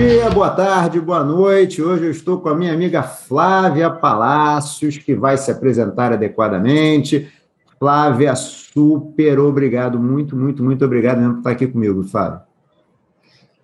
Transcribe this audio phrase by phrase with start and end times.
[0.00, 1.82] dia, boa tarde, boa noite.
[1.82, 7.30] Hoje eu estou com a minha amiga Flávia Palácios, que vai se apresentar adequadamente.
[7.78, 12.40] Flávia, super obrigado, muito, muito, muito obrigado mesmo por estar aqui comigo, Flávia.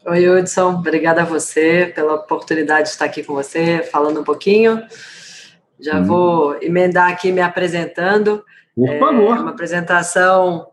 [0.05, 4.83] Oi, Hudson, obrigada a você pela oportunidade de estar aqui com você, falando um pouquinho.
[5.81, 6.05] Já hum.
[6.05, 8.45] vou emendar aqui me apresentando.
[8.75, 9.39] Por favor.
[9.39, 10.67] É uma apresentação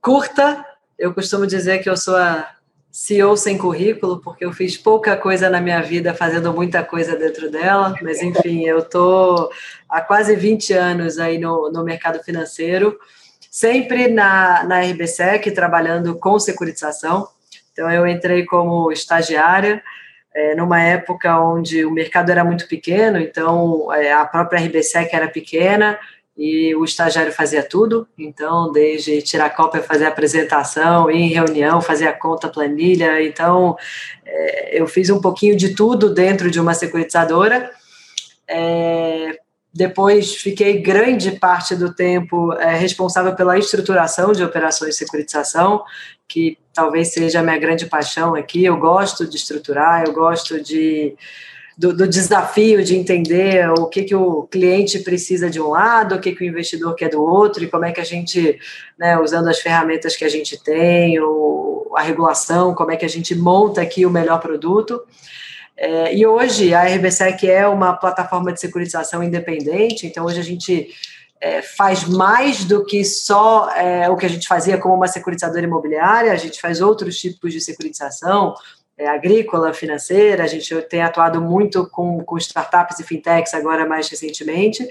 [0.00, 0.64] curta.
[0.98, 2.53] Eu costumo dizer que eu sou a
[2.94, 7.50] CEO sem currículo, porque eu fiz pouca coisa na minha vida, fazendo muita coisa dentro
[7.50, 9.50] dela, mas enfim, eu estou
[9.88, 12.96] há quase 20 anos aí no, no mercado financeiro,
[13.50, 17.26] sempre na, na RBSEC, trabalhando com securitização.
[17.72, 19.82] Então, eu entrei como estagiária,
[20.32, 25.26] é, numa época onde o mercado era muito pequeno, então é, a própria RBSEC era
[25.26, 25.98] pequena,
[26.36, 32.08] e o estagiário fazia tudo, então, desde tirar cópia, fazer apresentação, ir em reunião, fazer
[32.08, 33.76] a conta, planilha, então,
[34.26, 37.70] é, eu fiz um pouquinho de tudo dentro de uma securitizadora,
[38.48, 39.38] é,
[39.72, 45.84] depois fiquei grande parte do tempo é, responsável pela estruturação de operações de securitização,
[46.28, 51.16] que talvez seja a minha grande paixão aqui, eu gosto de estruturar, eu gosto de
[51.76, 56.20] do, do, desafio de entender o que, que o cliente precisa de um lado, o
[56.20, 58.58] que, que o investidor quer do outro, e como é que a gente,
[58.98, 63.08] né, usando as ferramentas que a gente tem, o, a regulação, como é que a
[63.08, 65.02] gente monta aqui o melhor produto.
[65.76, 70.88] É, e hoje a RBSEC é uma plataforma de securitização independente, então hoje a gente
[71.40, 75.64] é, faz mais do que só é, o que a gente fazia como uma securitizadora
[75.64, 78.54] imobiliária, a gente faz outros tipos de securitização,
[78.96, 84.08] é, agrícola, financeira, a gente tem atuado muito com, com startups e fintechs agora mais
[84.08, 84.88] recentemente.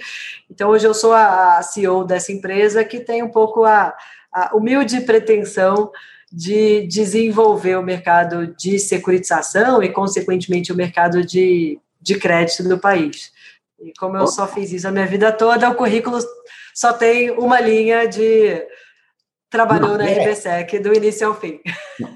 [0.49, 3.95] Então, hoje eu sou a, a CEO dessa empresa que tem um pouco a,
[4.31, 5.91] a humilde pretensão
[6.31, 13.31] de desenvolver o mercado de securitização e, consequentemente, o mercado de, de crédito do país.
[13.79, 16.19] E como eu só fiz isso a minha vida toda, o currículo
[16.73, 18.65] só tem uma linha de
[19.53, 20.25] trabalhou Não, na é.
[20.25, 21.59] RBSEC do início ao fim.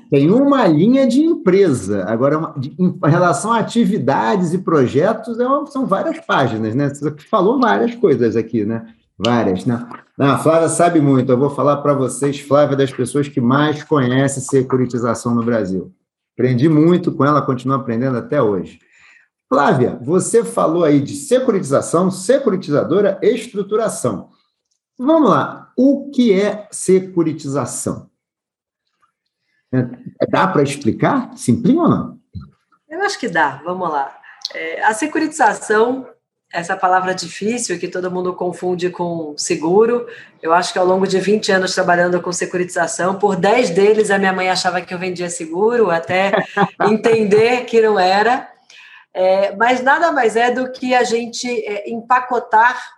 [0.09, 2.03] Tem uma linha de empresa.
[2.05, 6.89] Agora, uma, de, em relação a atividades e projetos, é uma, são várias páginas, né?
[6.89, 8.87] Você falou várias coisas aqui, né?
[9.15, 9.87] Várias, né?
[10.17, 11.31] Não, a Flávia sabe muito.
[11.31, 15.93] Eu vou falar para vocês, Flávia, das pessoas que mais conhecem securitização no Brasil.
[16.33, 18.79] Aprendi muito com ela, continuo aprendendo até hoje.
[19.47, 24.29] Flávia, você falou aí de securitização, securitizadora, estruturação.
[24.97, 25.71] Vamos lá.
[25.77, 28.09] O que é securitização?
[29.71, 29.83] É,
[30.29, 31.37] dá para explicar?
[31.37, 32.19] Simplinho ou não?
[32.89, 33.61] Eu acho que dá.
[33.63, 34.17] Vamos lá.
[34.55, 36.07] É, a securitização,
[36.51, 40.07] essa palavra difícil que todo mundo confunde com seguro.
[40.41, 44.17] Eu acho que ao longo de 20 anos trabalhando com securitização, por 10 deles a
[44.17, 46.31] minha mãe achava que eu vendia seguro, até
[46.89, 48.49] entender que não era.
[49.13, 52.96] É, mas nada mais é do que a gente é, empacotar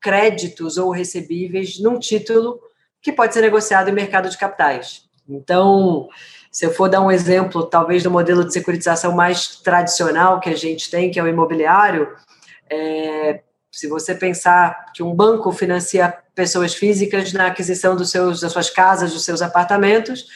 [0.00, 2.60] créditos ou recebíveis num título
[3.02, 5.04] que pode ser negociado em mercado de capitais.
[5.28, 6.08] Então,
[6.50, 10.56] se eu for dar um exemplo, talvez do modelo de securitização mais tradicional que a
[10.56, 12.08] gente tem, que é o imobiliário,
[12.68, 13.40] é,
[13.70, 18.70] se você pensar que um banco financia pessoas físicas na aquisição dos seus, das suas
[18.70, 20.26] casas, dos seus apartamentos,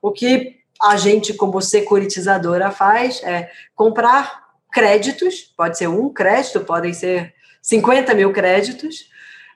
[0.00, 6.92] o que a gente, como securitizadora, faz é comprar créditos, pode ser um crédito, podem
[6.92, 9.08] ser 50 mil créditos,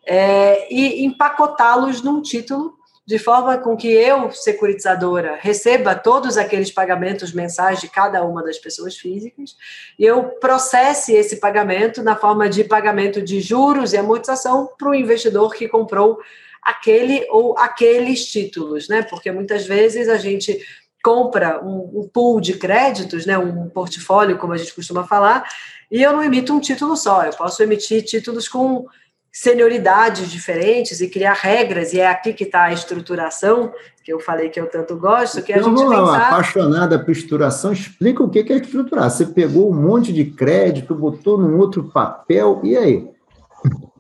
[0.09, 7.33] é, e empacotá-los num título, de forma com que eu, securitizadora, receba todos aqueles pagamentos
[7.33, 9.57] mensais de cada uma das pessoas físicas
[9.99, 14.95] e eu processe esse pagamento na forma de pagamento de juros e amortização para o
[14.95, 16.19] investidor que comprou
[16.63, 19.03] aquele ou aqueles títulos, né?
[19.03, 20.59] Porque muitas vezes a gente
[21.03, 25.49] compra um, um, pool de créditos, né, um portfólio, como a gente costuma falar,
[25.91, 28.87] e eu não emito um título só, eu posso emitir títulos com
[29.33, 33.73] senioridades diferentes e criar regras, e é aqui que está a estruturação,
[34.03, 36.29] que eu falei que eu tanto gosto, que a então, gente vamos lá, pensar...
[36.29, 39.11] apaixonada por estruturação, explica o que é estruturar.
[39.11, 43.11] Você pegou um monte de crédito, botou num outro papel, e aí?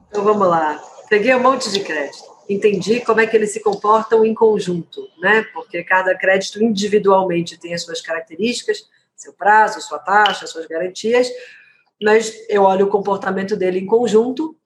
[0.08, 0.82] Então vamos lá.
[1.08, 2.24] Peguei um monte de crédito.
[2.48, 5.44] Entendi como é que eles se comportam em conjunto, né?
[5.52, 11.28] Porque cada crédito individualmente tem as suas características, seu prazo, sua taxa, suas garantias,
[12.02, 14.56] mas eu olho o comportamento dele em conjunto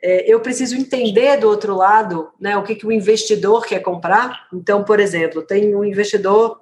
[0.00, 4.46] é, eu preciso entender do outro lado né, o que, que o investidor quer comprar.
[4.52, 6.60] Então, por exemplo, tem um investidor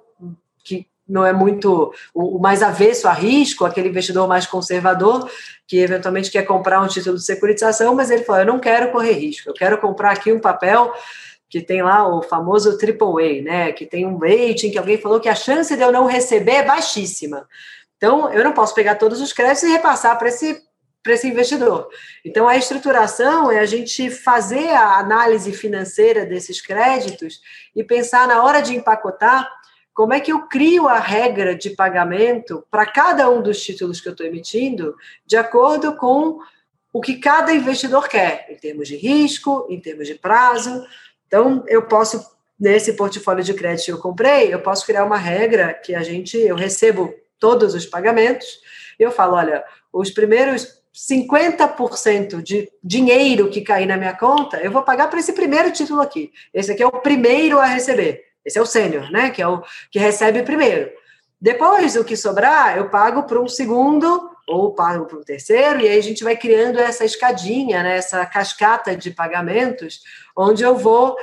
[0.63, 5.29] que não é muito o, mais avesso a risco, aquele investidor mais conservador,
[5.67, 9.13] que eventualmente quer comprar um título de securitização, mas ele fala: eu não quero correr
[9.13, 10.91] risco, eu quero comprar aqui um papel
[11.49, 13.71] que tem lá o famoso AAA, né?
[13.71, 16.65] Que tem um rating que alguém falou que a chance de eu não receber é
[16.65, 17.47] baixíssima.
[17.95, 20.61] Então, eu não posso pegar todos os créditos e repassar para esse,
[21.05, 21.89] esse investidor.
[22.23, 27.39] Então, a estruturação é a gente fazer a análise financeira desses créditos
[27.75, 29.49] e pensar na hora de empacotar
[29.93, 34.07] como é que eu crio a regra de pagamento para cada um dos títulos que
[34.07, 34.95] eu estou emitindo,
[35.25, 36.39] de acordo com
[36.93, 40.85] o que cada investidor quer, em termos de risco, em termos de prazo.
[41.25, 42.23] Então, eu posso,
[42.59, 46.37] nesse portfólio de crédito que eu comprei, eu posso criar uma regra que a gente,
[46.37, 48.47] eu recebo todos os pagamentos,
[48.99, 54.71] e eu falo, olha, os primeiros 50% de dinheiro que cair na minha conta, eu
[54.71, 56.31] vou pagar para esse primeiro título aqui.
[56.53, 58.23] Esse aqui é o primeiro a receber.
[58.43, 59.29] Esse é o sênior, né?
[59.29, 59.61] Que é o
[59.91, 60.89] que recebe primeiro.
[61.39, 65.87] Depois, o que sobrar, eu pago para um segundo ou pago para um terceiro, e
[65.87, 67.97] aí a gente vai criando essa escadinha, né?
[67.97, 69.99] essa cascata de pagamentos,
[70.35, 71.17] onde eu vou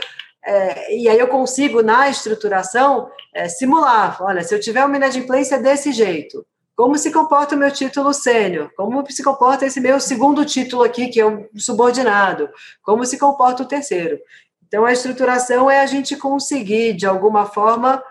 [0.46, 4.22] é, e aí eu consigo, na estruturação, é, simular.
[4.22, 8.70] Olha, se eu tiver uma inadimplência desse jeito, como se comporta o meu título sênior?
[8.76, 12.48] Como se comporta esse meu segundo título aqui, que é um subordinado?
[12.82, 14.18] Como se comporta o terceiro?
[14.66, 18.02] Então, a estruturação é a gente conseguir, de alguma forma,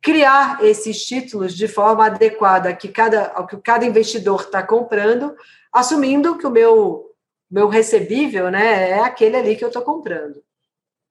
[0.00, 5.34] criar esses títulos de forma adequada que cada, ao que cada investidor está comprando,
[5.72, 7.06] assumindo que o meu,
[7.50, 10.40] meu recebível né, é aquele ali que eu estou comprando.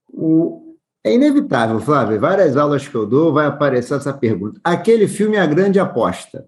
[0.08, 2.20] O, é inevitável, Flávio.
[2.20, 4.62] Várias aulas que eu dou vai aparecer essa pergunta.
[4.64, 6.46] Aquele filme é A Grande Aposta.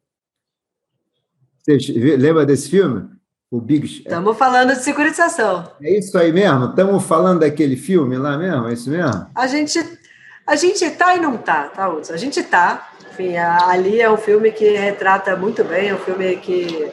[1.63, 1.77] Você
[2.18, 3.10] lembra desse filme?
[3.50, 3.86] O Big.
[3.86, 5.71] Estamos falando de securitização.
[5.81, 6.65] É isso aí mesmo?
[6.65, 8.68] Estamos falando daquele filme lá mesmo?
[8.68, 9.27] É isso mesmo?
[9.33, 9.80] A gente
[10.45, 12.13] a gente tá e não tá, tá, Hudson?
[12.13, 12.92] A gente tá.
[13.12, 16.92] Enfim, ali é um filme que retrata muito bem, é um filme que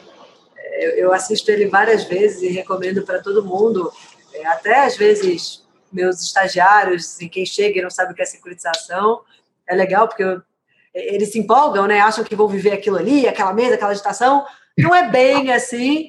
[0.55, 3.91] é, eu assisto ele várias vezes e recomendo para todo mundo,
[4.33, 8.25] é, até às vezes meus estagiários e quem chega e não sabe o que é
[8.25, 9.21] securitização.
[9.67, 10.41] É legal porque eu,
[10.93, 11.99] eles se empolgam, né?
[11.99, 14.45] Acham que vão viver aquilo ali, aquela mesa, aquela agitação.
[14.77, 16.07] Não é bem assim,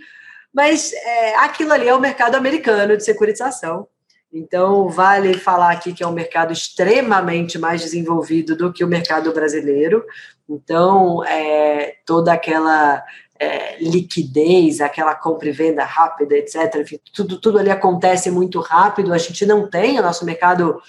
[0.52, 3.86] mas é, aquilo ali é o mercado americano de securitização.
[4.32, 9.30] Então, vale falar aqui que é um mercado extremamente mais desenvolvido do que o mercado
[9.32, 10.04] brasileiro.
[10.48, 13.04] Então, é, toda aquela
[13.38, 16.76] é, liquidez, aquela compra e venda rápida, etc.
[16.76, 19.12] Enfim, tudo, tudo ali acontece muito rápido.
[19.12, 20.80] A gente não tem, o nosso mercado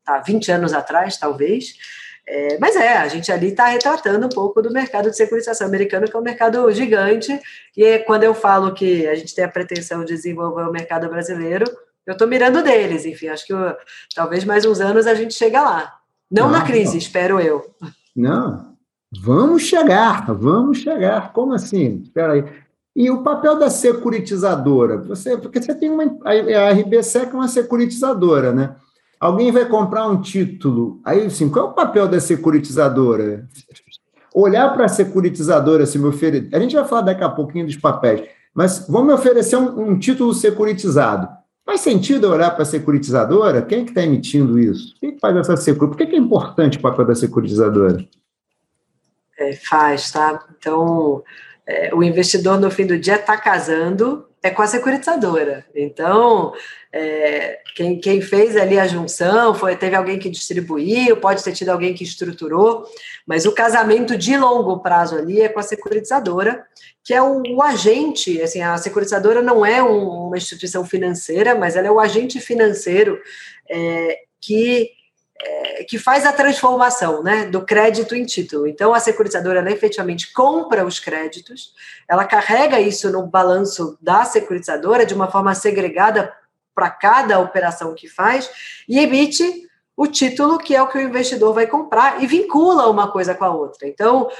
[0.00, 1.74] está 20 anos atrás, talvez.
[2.32, 6.06] É, mas é, a gente ali está retratando um pouco do mercado de securitização americano,
[6.06, 7.40] que é um mercado gigante.
[7.76, 11.64] E quando eu falo que a gente tem a pretensão de desenvolver o mercado brasileiro,
[12.06, 13.04] eu estou mirando deles.
[13.04, 13.74] Enfim, acho que eu,
[14.14, 15.98] talvez mais uns anos a gente chega lá.
[16.30, 16.98] Não, não na crise, não.
[16.98, 17.68] espero eu.
[18.14, 18.70] Não,
[19.18, 21.32] Vamos chegar, vamos chegar.
[21.32, 22.02] Como assim?
[22.04, 22.44] Espera aí.
[22.94, 24.98] E o papel da securitizadora?
[24.98, 26.04] Você, porque você tem uma.
[26.24, 28.76] A RBSEC é uma securitizadora, né?
[29.20, 31.00] Alguém vai comprar um título.
[31.04, 33.46] Aí, assim, qual é o papel da securitizadora?
[34.34, 36.48] Olhar para a securitizadora, se me oferecer.
[36.54, 39.98] A gente vai falar daqui a pouquinho dos papéis, mas vamos me oferecer um, um
[39.98, 41.28] título securitizado.
[41.66, 43.62] Faz sentido olhar para a securitizadora?
[43.62, 44.94] Quem é que está emitindo isso?
[44.98, 45.88] Quem faz essa securitização?
[45.88, 48.08] Por que é importante o papel da securitizadora?
[49.40, 50.44] é, faz, tá?
[50.56, 51.24] Então,
[51.66, 55.66] é, o investidor no fim do dia está casando é com a securitizadora.
[55.74, 56.52] Então,
[56.92, 61.68] é, quem, quem, fez ali a junção foi teve alguém que distribuiu, pode ter tido
[61.68, 62.84] alguém que estruturou,
[63.26, 66.64] mas o casamento de longo prazo ali é com a securitizadora,
[67.04, 68.40] que é o, o agente.
[68.40, 73.20] Assim, a securitizadora não é um, uma instituição financeira, mas ela é o agente financeiro
[73.68, 74.90] é, que
[75.42, 78.66] é, que faz a transformação né, do crédito em título.
[78.66, 81.72] Então, a securitizadora ela efetivamente compra os créditos,
[82.08, 86.32] ela carrega isso no balanço da securitizadora de uma forma segregada
[86.74, 88.50] para cada operação que faz
[88.88, 93.10] e emite o título que é o que o investidor vai comprar e vincula uma
[93.10, 93.88] coisa com a outra.
[93.88, 94.30] Então,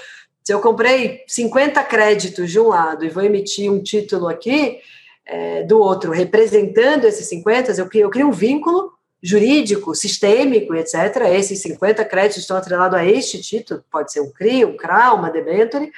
[0.43, 4.81] se eu comprei 50 créditos de um lado e vou emitir um título aqui
[5.27, 11.29] é, do outro, representando esses 50, eu crio, eu crio um vínculo jurídico, sistêmico, etc.,
[11.33, 15.31] esses 50 créditos estão atrelados a este título, pode ser um CRI, um CRA, uma
[15.31, 15.91] debenture,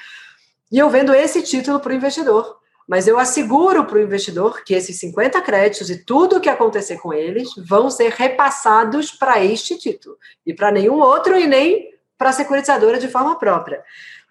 [0.71, 2.61] e eu vendo esse título para o investidor.
[2.89, 6.99] Mas eu asseguro para o investidor que esses 50 créditos e tudo o que acontecer
[6.99, 12.31] com eles vão ser repassados para este título, e para nenhum outro, e nem para
[12.31, 13.83] a securitizadora de forma própria.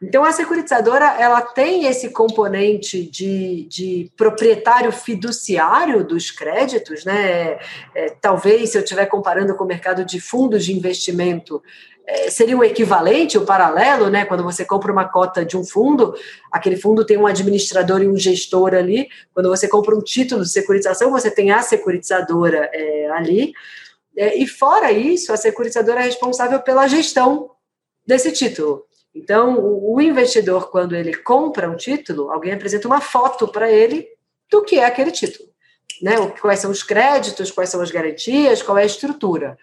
[0.01, 7.59] Então, a securitizadora ela tem esse componente de, de proprietário fiduciário dos créditos, né?
[7.93, 11.61] É, talvez, se eu estiver comparando com o mercado de fundos de investimento,
[12.07, 14.25] é, seria o equivalente, o paralelo, né?
[14.25, 16.15] Quando você compra uma cota de um fundo,
[16.51, 19.07] aquele fundo tem um administrador e um gestor ali.
[19.35, 23.53] Quando você compra um título de securitização, você tem a securitizadora é, ali.
[24.17, 27.51] É, e fora isso, a securitizadora é responsável pela gestão
[28.05, 28.83] desse título.
[29.13, 34.07] Então, o investidor, quando ele compra um título, alguém apresenta uma foto para ele
[34.49, 35.49] do que é aquele título.
[36.01, 36.15] Né?
[36.41, 39.57] Quais são os créditos, quais são as garantias, qual é a estrutura.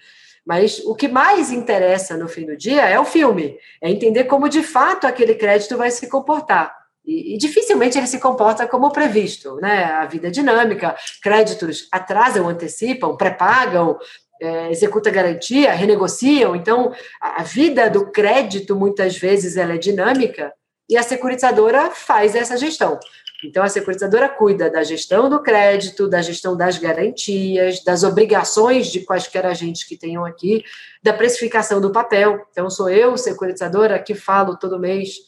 [0.44, 4.48] Mas o que mais interessa no fim do dia é o filme, é entender como
[4.48, 6.74] de fato aquele crédito vai se comportar.
[7.04, 9.84] E, e, dificilmente ele se comporta como previsto, né?
[9.84, 13.98] A vida é dinâmica, créditos atrasam, antecipam, pré-pagam,
[14.40, 16.54] é, executa garantia, renegociam.
[16.54, 20.52] Então, a, a vida do crédito, muitas vezes, ela é dinâmica
[20.88, 22.98] e a securitizadora faz essa gestão.
[23.44, 29.00] Então, a securitizadora cuida da gestão do crédito, da gestão das garantias, das obrigações de
[29.00, 30.64] quaisquer agentes que tenham aqui,
[31.02, 32.44] da precificação do papel.
[32.50, 35.18] Então, sou eu, securitizadora, que falo todo mês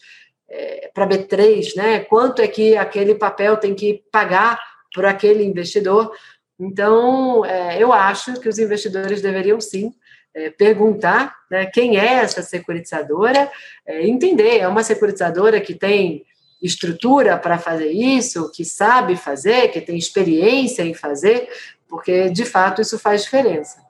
[0.49, 2.01] é, para B3, né?
[2.01, 4.61] Quanto é que aquele papel tem que pagar
[4.93, 6.13] para aquele investidor?
[6.61, 9.95] Então, é, eu acho que os investidores deveriam sim
[10.35, 13.51] é, perguntar né, quem é essa securitizadora,
[13.87, 16.23] é, entender, é uma securitizadora que tem
[16.63, 21.49] estrutura para fazer isso, que sabe fazer, que tem experiência em fazer,
[21.89, 23.81] porque de fato isso faz diferença.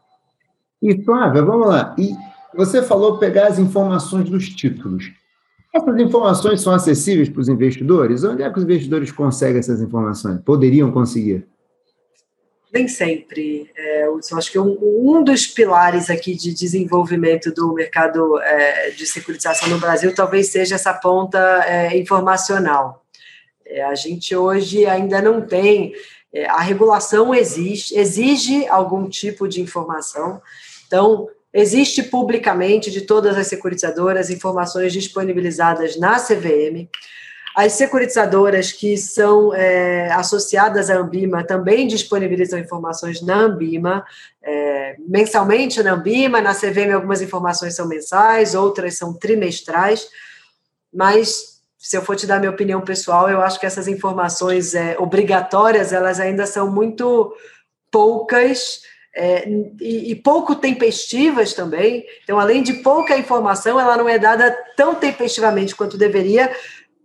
[0.81, 1.95] E Flávia, vamos lá.
[1.99, 2.15] E
[2.55, 5.13] você falou pegar as informações dos títulos.
[5.75, 8.23] Essas informações são acessíveis para os investidores?
[8.23, 10.41] Onde é que os investidores conseguem essas informações?
[10.41, 11.47] Poderiam conseguir?
[12.73, 13.71] Nem sempre.
[13.77, 19.07] É, eu acho que um, um, dos pilares aqui de desenvolvimento do mercado é, de
[19.07, 23.05] securitização no Brasil talvez seja essa ponta é, informacional.
[23.67, 25.93] É, a gente hoje ainda não tem.
[26.33, 30.41] É, a regulação exige algum tipo de informação.
[30.87, 36.89] Então, Existe publicamente de todas as securitizadoras informações disponibilizadas na CVM.
[37.55, 44.05] As securitizadoras que são é, associadas à Ambima também disponibilizam informações na Ambima,
[44.43, 50.09] é, mensalmente na Ambima, na CVM algumas informações são mensais, outras são trimestrais,
[50.95, 54.97] mas se eu for te dar minha opinião pessoal, eu acho que essas informações é,
[54.99, 57.35] obrigatórias, elas ainda são muito
[57.91, 59.49] poucas, é,
[59.81, 62.05] e, e, pouco tempestivas também.
[62.23, 66.55] Então, além de pouca informação, ela não é dada tão tempestivamente quanto deveria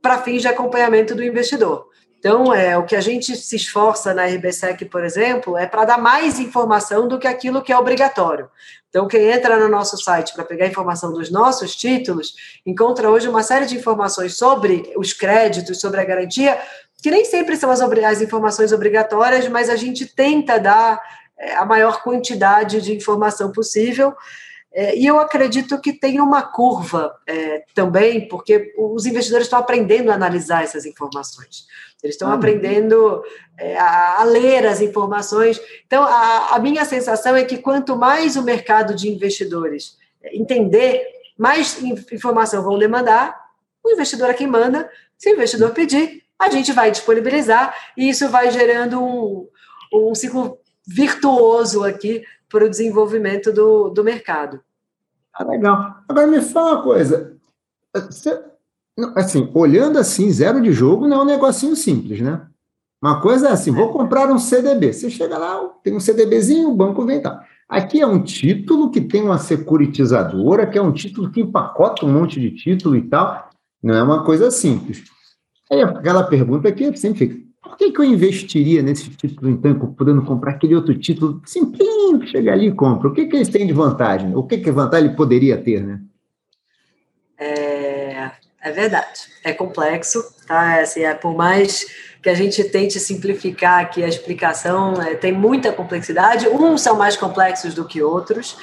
[0.06, 1.88] para fins de acompanhamento do investidor.
[2.20, 5.98] Então, é, o que a gente se esforça na RBSEC, por exemplo, é para dar
[5.98, 8.48] mais informação do que aquilo que é obrigatório.
[8.88, 13.42] Então, quem entra no nosso site para pegar informação dos nossos títulos, encontra hoje uma
[13.42, 16.62] série de informações sobre os créditos, sobre a garantia,
[17.02, 21.02] que nem sempre são as, as informações obrigatórias, mas a gente tenta dar
[21.36, 24.14] é, a maior quantidade de informação possível.
[24.78, 30.12] É, e eu acredito que tem uma curva é, também, porque os investidores estão aprendendo
[30.12, 31.66] a analisar essas informações.
[32.04, 33.24] Eles estão ah, aprendendo
[33.58, 35.62] é, a, a, ler as informações.
[35.88, 39.98] Então, a, a, minha sensação é que quanto mais o mercado de investidores
[40.34, 41.02] entender,
[41.38, 43.34] mais informação vão demandar,
[43.82, 44.92] o investidor é quem manda.
[45.18, 49.48] Se o investidor pedir, a gente vai disponibilizar, e isso vai gerando um,
[49.94, 52.24] um ciclo virtuoso aqui
[52.56, 54.62] para o desenvolvimento do, do mercado.
[55.34, 55.98] Ah, legal.
[56.08, 57.36] Agora me fala uma coisa.
[57.94, 58.42] Você,
[59.14, 62.48] assim, olhando assim, zero de jogo não é um negocinho simples, né?
[63.02, 64.94] Uma coisa é assim, vou comprar um CDB.
[64.94, 67.42] Você chega lá, tem um CDBzinho, o banco vem tal.
[67.68, 72.14] Aqui é um título que tem uma securitizadora, que é um título que empacota um
[72.14, 73.50] monte de título e tal.
[73.84, 75.04] Não é uma coisa simples.
[75.70, 80.24] Aí aquela pergunta que sempre fica, por que, que eu investiria nesse título, então, podendo
[80.24, 83.10] comprar aquele outro título simplinho, chega ali e compra?
[83.10, 84.36] O que, que eles têm de vantagem?
[84.36, 86.00] O que, que vantagem ele poderia ter, né?
[87.40, 88.30] É,
[88.62, 89.22] é verdade.
[89.44, 90.80] É complexo, tá?
[90.80, 91.88] Assim, é, por mais
[92.22, 96.48] que a gente tente simplificar aqui a explicação, é, tem muita complexidade.
[96.48, 98.58] Uns são mais complexos do que outros.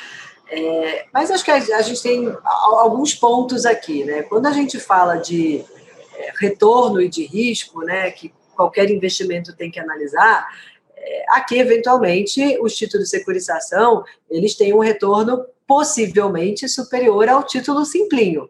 [0.48, 4.22] É, mas acho que a, a, gente tem alguns pontos aqui, né?
[4.22, 5.64] Quando a gente fala de
[6.16, 10.48] é, retorno e de risco, né, que qualquer investimento tem que analisar,
[10.96, 17.84] é, aqui, eventualmente, os títulos de securitização, eles têm um retorno possivelmente superior ao título
[17.84, 18.48] simplinho.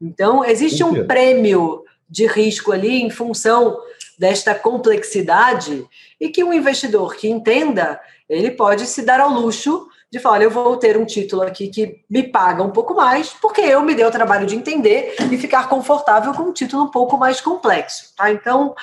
[0.00, 3.78] Então, existe um prêmio de risco ali em função
[4.18, 5.86] desta complexidade
[6.20, 10.44] e que um investidor que entenda, ele pode se dar ao luxo de falar, olha,
[10.44, 13.94] eu vou ter um título aqui que me paga um pouco mais, porque eu me
[13.94, 18.12] dei o trabalho de entender e ficar confortável com um título um pouco mais complexo,
[18.16, 18.30] tá?
[18.30, 18.74] Então,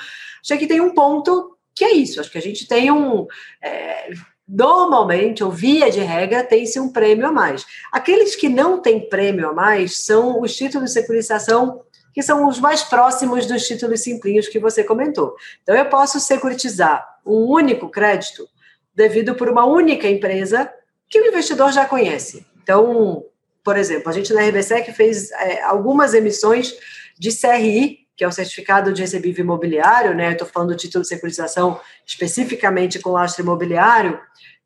[0.42, 2.20] Acho que tem um ponto que é isso.
[2.20, 3.26] Acho que a gente tem um.
[3.62, 4.10] É,
[4.46, 7.66] normalmente, ou via de regra, tem-se um prêmio a mais.
[7.92, 11.82] Aqueles que não têm prêmio a mais são os títulos de securitização
[12.14, 15.36] que são os mais próximos dos títulos simplinhos que você comentou.
[15.62, 18.48] Então, eu posso securitizar um único crédito
[18.92, 20.68] devido por uma única empresa
[21.08, 22.44] que o investidor já conhece.
[22.60, 23.24] Então,
[23.62, 26.74] por exemplo, a gente na RBSEC fez é, algumas emissões
[27.16, 30.32] de CRI, que é o certificado de recebível imobiliário, né?
[30.32, 34.20] Estou falando do título de securitização especificamente com lastro imobiliário,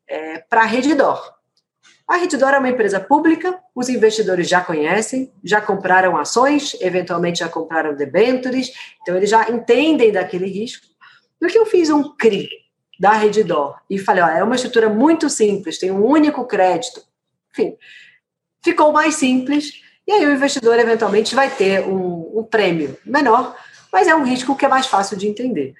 [0.07, 1.35] é, para a Redidor.
[2.07, 7.47] A Redidor é uma empresa pública, os investidores já conhecem, já compraram ações, eventualmente já
[7.47, 8.71] compraram debentures,
[9.03, 10.87] então eles já entendem daquele risco.
[11.39, 12.49] No que eu fiz um CRI
[12.99, 17.03] da Redidor e falei, ó, é uma estrutura muito simples, tem um único crédito,
[17.51, 17.77] enfim,
[18.63, 19.73] ficou mais simples,
[20.07, 23.55] e aí o investidor eventualmente vai ter um, um prêmio menor,
[23.91, 25.73] mas é um risco que é mais fácil de entender.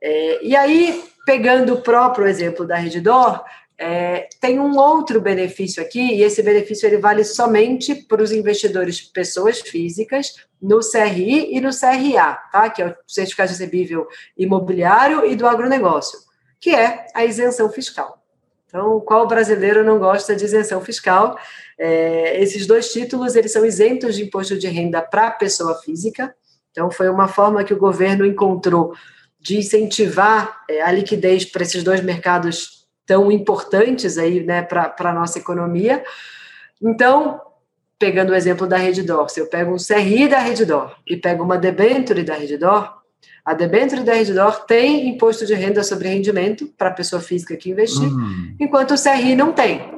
[0.00, 3.44] É, e aí, pegando o próprio exemplo da Redidor,
[3.78, 9.00] é, tem um outro benefício aqui, e esse benefício ele vale somente para os investidores
[9.00, 12.70] pessoas físicas no CRI e no CRA, tá?
[12.70, 14.06] que é o Certificado Recebível
[14.36, 16.18] Imobiliário e do Agronegócio,
[16.58, 18.22] que é a isenção fiscal.
[18.66, 21.38] Então, qual brasileiro não gosta de isenção fiscal?
[21.78, 26.34] É, esses dois títulos eles são isentos de imposto de renda para a pessoa física,
[26.70, 28.94] então foi uma forma que o governo encontrou
[29.38, 35.12] de incentivar é, a liquidez para esses dois mercados tão importantes aí, né, para a
[35.12, 36.04] nossa economia.
[36.82, 37.40] Então,
[37.98, 41.56] pegando o exemplo da Reddor, se eu pego um CRI da Reddor e pego uma
[41.56, 42.92] debenture da Reddor,
[43.44, 47.70] a debenture da Reddor tem imposto de renda sobre rendimento para a pessoa física que
[47.70, 48.56] investir, uhum.
[48.58, 49.96] enquanto o CRI não tem.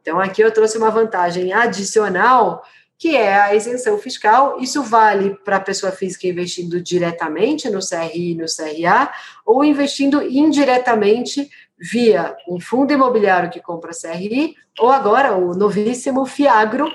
[0.00, 2.64] Então, aqui eu trouxe uma vantagem adicional,
[2.98, 4.58] que é a isenção fiscal.
[4.60, 9.12] Isso vale para a pessoa física investindo diretamente no CRI e no CRA,
[9.44, 11.48] ou investindo indiretamente
[11.78, 16.90] via um fundo imobiliário que compra CRI, ou agora o novíssimo Fiagro,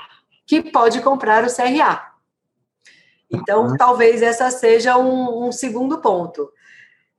[0.45, 2.14] que pode comprar o CRA.
[3.31, 3.77] Então, uhum.
[3.77, 6.51] talvez essa seja um, um, segundo ponto.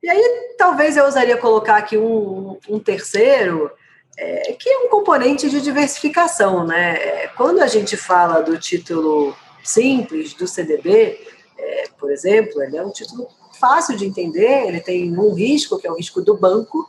[0.01, 3.71] E aí, talvez eu ousaria colocar aqui um, um terceiro,
[4.17, 6.95] é, que é um componente de diversificação, né?
[6.95, 11.19] É, quando a gente fala do título simples do CDB,
[11.57, 13.27] é, por exemplo, ele é um título
[13.59, 16.87] fácil de entender, ele tem um risco, que é o risco do banco,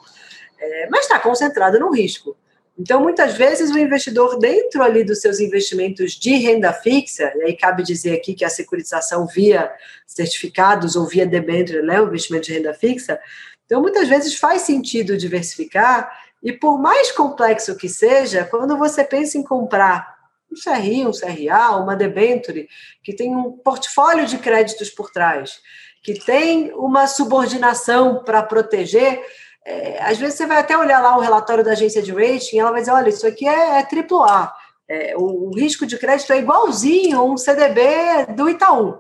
[0.59, 2.37] é, mas está concentrado no risco.
[2.79, 7.57] Então, muitas vezes, o investidor, dentro ali dos seus investimentos de renda fixa, e aí
[7.57, 9.71] cabe dizer aqui que a securitização via
[10.07, 13.19] certificados ou via debênture é um investimento de renda fixa,
[13.67, 16.11] então, muitas vezes faz sentido diversificar,
[16.43, 20.17] e por mais complexo que seja, quando você pensa em comprar
[20.51, 22.69] um CRI, um CRA, uma debenture,
[23.03, 25.61] que tem um portfólio de créditos por trás,
[26.03, 29.21] que tem uma subordinação para proteger,
[29.69, 32.71] é, às vezes você vai até olhar lá o relatório da agência de rating, ela
[32.71, 34.55] vai dizer, olha, isso aqui é, é AAA.
[34.89, 37.83] É, o, o, risco de crédito é igualzinho um CDB
[38.35, 38.99] do Itaú.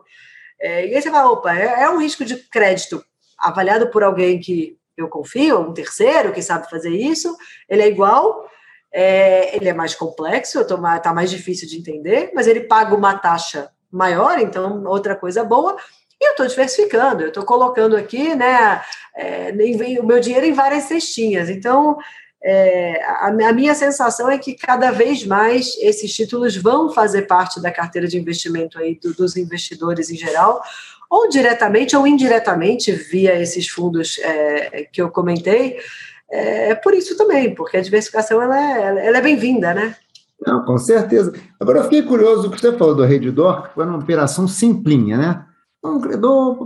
[0.60, 3.02] É, e aí você vai, opa, é, é, um risco de crédito
[3.38, 7.34] avaliado por alguém que eu confio, um terceiro que sabe fazer isso,
[7.66, 8.46] ele é igual,
[8.92, 13.70] é, ele é mais complexo, está mais difícil de entender, mas ele paga uma taxa
[13.90, 15.78] maior, então outra coisa boa,
[16.20, 18.82] e eu estou diversificando, eu estou colocando aqui né,
[19.16, 19.52] é,
[20.00, 21.48] o meu dinheiro em várias cestinhas.
[21.48, 21.96] Então,
[22.42, 27.60] é, a, a, minha sensação é que cada vez mais esses títulos vão fazer parte
[27.60, 30.62] da carteira de investimento aí do, dos investidores em geral,
[31.10, 35.78] ou diretamente ou indiretamente via esses fundos é, que eu comentei.
[36.30, 39.96] É, é, por isso também, porque a diversificação ela é, ela é bem-vinda, né?
[40.46, 41.32] Não, com certeza.
[41.58, 45.16] Agora, eu fiquei curioso, o que você falou do Redditor, que foi uma operação simplinha,
[45.16, 45.44] né?
[45.84, 46.58] Um credor.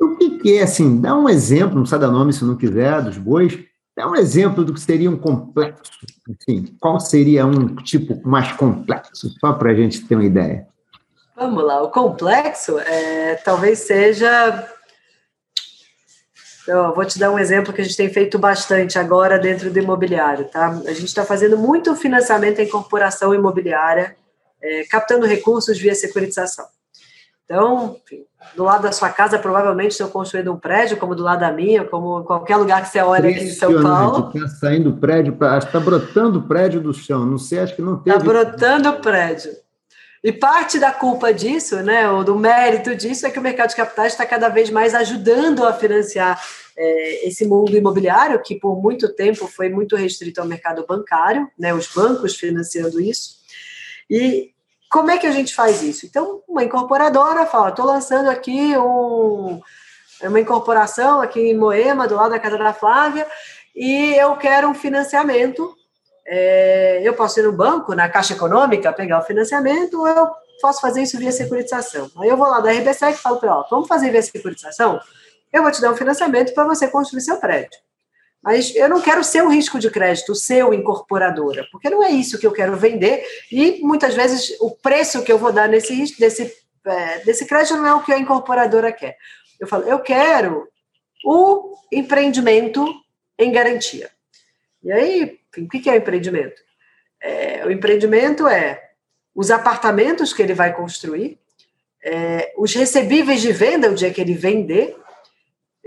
[0.00, 1.00] O que, que é assim?
[1.00, 3.58] Dá um exemplo, não precisa dar nome se não quiser, dos bois.
[3.96, 5.90] Dá um exemplo do que seria um complexo.
[6.30, 9.28] Assim, qual seria um tipo mais complexo?
[9.40, 10.68] Só para a gente ter uma ideia.
[11.34, 14.68] Vamos lá, o complexo é, talvez seja.
[16.66, 19.78] Eu vou te dar um exemplo que a gente tem feito bastante agora dentro do
[19.78, 20.68] imobiliário, tá?
[20.68, 24.16] A gente está fazendo muito financiamento em corporação imobiliária,
[24.62, 26.66] é, captando recursos via securitização.
[27.48, 31.22] Então, enfim, do lado da sua casa, provavelmente, se eu construído um prédio, como do
[31.22, 34.30] lado da minha, como qualquer lugar que você olha aqui em São Paulo.
[34.34, 37.24] Está saindo prédio, está brotando prédio do chão.
[37.24, 38.14] Não sei, acho que não teve.
[38.14, 39.52] Está brotando prédio.
[40.22, 43.76] E parte da culpa disso, né, ou do mérito disso, é que o mercado de
[43.76, 46.38] capitais está cada vez mais ajudando a financiar
[46.76, 51.72] é, esse mundo imobiliário, que por muito tempo foi muito restrito ao mercado bancário, né,
[51.72, 53.38] os bancos financiando isso.
[54.10, 54.50] E
[54.90, 56.06] como é que a gente faz isso?
[56.06, 59.60] Então, uma incorporadora fala: estou lançando aqui um,
[60.22, 63.26] uma incorporação aqui em Moema, do lado da casa da Flávia,
[63.74, 65.74] e eu quero um financiamento.
[66.26, 70.28] É, eu posso ir no banco, na Caixa Econômica, pegar o financiamento, ou eu
[70.60, 72.10] posso fazer isso via securitização.
[72.18, 75.00] Aí eu vou lá da RBSEC e falo para ela: vamos fazer via securitização?
[75.52, 77.78] Eu vou te dar um financiamento para você construir seu prédio.
[78.42, 82.10] Mas eu não quero ser o risco de crédito, ser o incorporadora, porque não é
[82.10, 86.16] isso que eu quero vender, e muitas vezes o preço que eu vou dar nesse,
[86.18, 86.54] desse,
[86.86, 89.16] é, desse crédito não é o que a incorporadora quer.
[89.58, 90.68] Eu falo, eu quero
[91.24, 92.86] o empreendimento
[93.38, 94.10] em garantia.
[94.82, 96.62] E aí, enfim, o que é o empreendimento?
[97.20, 98.90] É, o empreendimento é
[99.34, 101.38] os apartamentos que ele vai construir,
[102.02, 104.96] é, os recebíveis de venda o dia que ele vender.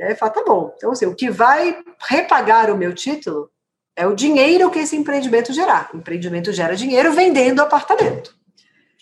[0.01, 0.73] E aí fala, tá bom.
[0.75, 1.77] Então, assim, o que vai
[2.09, 3.51] repagar o meu título
[3.95, 5.91] é o dinheiro que esse empreendimento gerar.
[5.93, 8.35] O empreendimento gera dinheiro vendendo apartamento.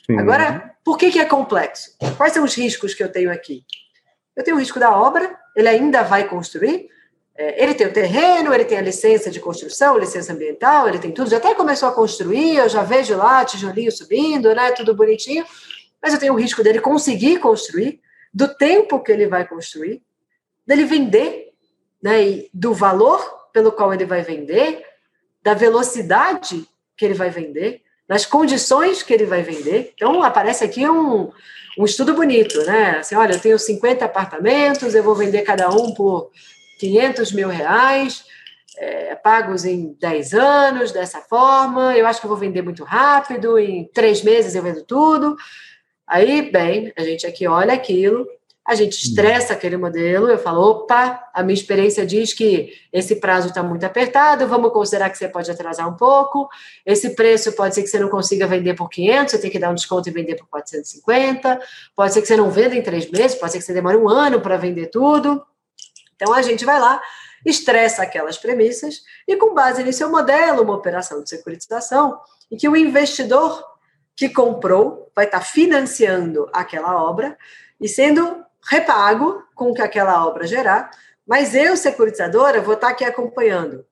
[0.06, 0.20] Sim.
[0.20, 1.96] Agora, por que, que é complexo?
[2.18, 3.64] Quais são os riscos que eu tenho aqui?
[4.36, 6.90] Eu tenho o risco da obra, ele ainda vai construir,
[7.34, 11.14] é, ele tem o terreno, ele tem a licença de construção, licença ambiental, ele tem
[11.14, 15.46] tudo, já até começou a construir, eu já vejo lá tijolinho subindo, né, tudo bonitinho,
[16.02, 18.02] mas eu tenho o risco dele conseguir construir,
[18.34, 20.02] do tempo que ele vai construir,
[20.70, 21.50] dele vender,
[22.02, 23.20] né, e do valor
[23.52, 24.86] pelo qual ele vai vender,
[25.42, 26.64] da velocidade
[26.96, 29.94] que ele vai vender, nas condições que ele vai vender.
[29.96, 31.32] Então, aparece aqui um,
[31.76, 33.00] um estudo bonito, né?
[33.00, 36.30] Assim, olha, eu tenho 50 apartamentos, eu vou vender cada um por
[36.80, 38.24] 500 mil reais,
[38.78, 41.98] é, pagos em 10 anos, dessa forma.
[41.98, 45.36] Eu acho que eu vou vender muito rápido, em três meses eu vendo tudo.
[46.06, 48.28] Aí, bem, a gente aqui olha aquilo,
[48.70, 49.10] a gente hum.
[49.10, 53.84] estressa aquele modelo, eu falo, opa, a minha experiência diz que esse prazo está muito
[53.84, 56.48] apertado, vamos considerar que você pode atrasar um pouco,
[56.86, 59.72] esse preço pode ser que você não consiga vender por 500, você tem que dar
[59.72, 61.60] um desconto e vender por 450,
[61.96, 64.08] pode ser que você não venda em três meses, pode ser que você demore um
[64.08, 65.44] ano para vender tudo.
[66.16, 67.02] Então, a gente vai lá,
[67.44, 72.20] estressa aquelas premissas e, com base nisso, eu modelo uma operação de securitização
[72.52, 73.64] em que o investidor
[74.16, 77.36] que comprou vai estar financiando aquela obra
[77.82, 80.92] e sendo repago com o que aquela obra gerar,
[81.28, 83.86] mas eu, securitizadora, vou estar aqui acompanhando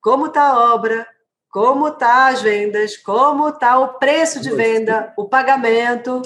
[0.00, 1.06] como está a obra,
[1.50, 6.22] como está as vendas, como está o preço de venda, o pagamento.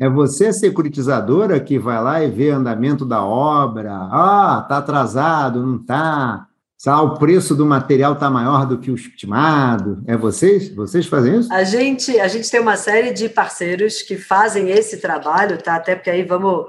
[0.00, 3.92] É você, securitizadora, que vai lá e vê o andamento da obra.
[4.10, 6.46] Ah, está atrasado, não está
[6.86, 10.02] lá, o preço do material está maior do que o estimado.
[10.06, 10.74] É vocês?
[10.74, 11.52] Vocês fazem isso?
[11.52, 15.76] A gente, a gente tem uma série de parceiros que fazem esse trabalho, tá?
[15.76, 16.66] Até porque aí vamos,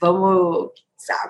[0.00, 0.70] vamos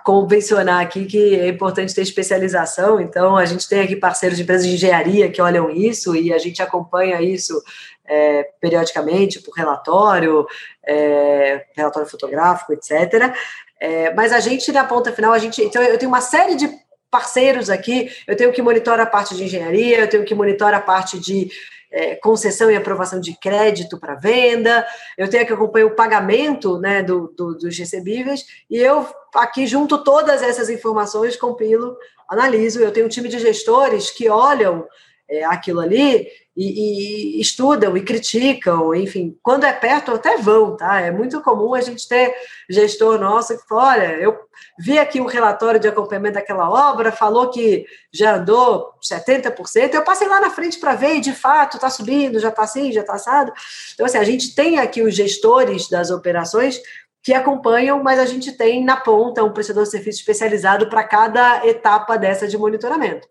[0.05, 3.01] convencionar aqui que é importante ter especialização.
[3.01, 6.39] Então, a gente tem aqui parceiros de empresas de engenharia que olham isso e a
[6.39, 7.63] gente acompanha isso
[8.07, 10.47] é, periodicamente por relatório,
[10.85, 13.35] é, relatório fotográfico, etc.
[13.81, 15.63] É, mas a gente, na ponta final, a gente.
[15.63, 16.71] Então, eu tenho uma série de
[17.11, 20.83] parceiros aqui, eu tenho que monitorar a parte de engenharia, eu tenho que monitorar a
[20.83, 21.51] parte de
[21.97, 27.03] é, concessão e aprovação de crédito para venda, eu tenho que acompanhar o pagamento né,
[27.03, 31.97] do, do, dos recebíveis, e eu aqui junto todas essas informações, compilo,
[32.29, 34.87] analiso, eu tenho um time de gestores que olham
[35.29, 41.01] é, aquilo ali e, e, estudam e criticam, enfim, quando é perto até vão, tá?
[41.01, 42.35] É muito comum a gente ter
[42.71, 44.39] gestor nosso que fala, olha, eu
[44.79, 50.29] vi aqui um relatório de acompanhamento daquela obra, falou que já andou 70%, eu passei
[50.29, 53.15] lá na frente para ver e de fato está subindo, já está assim, já está
[53.15, 53.53] assado.
[53.93, 56.81] Então, assim, a gente tem aqui os gestores das operações
[57.23, 61.67] que acompanham, mas a gente tem na ponta um prestador de serviço especializado para cada
[61.67, 63.29] etapa dessa de monitoramento.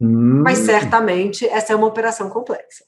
[0.00, 0.42] Hum.
[0.42, 2.84] Mas certamente essa é uma operação complexa.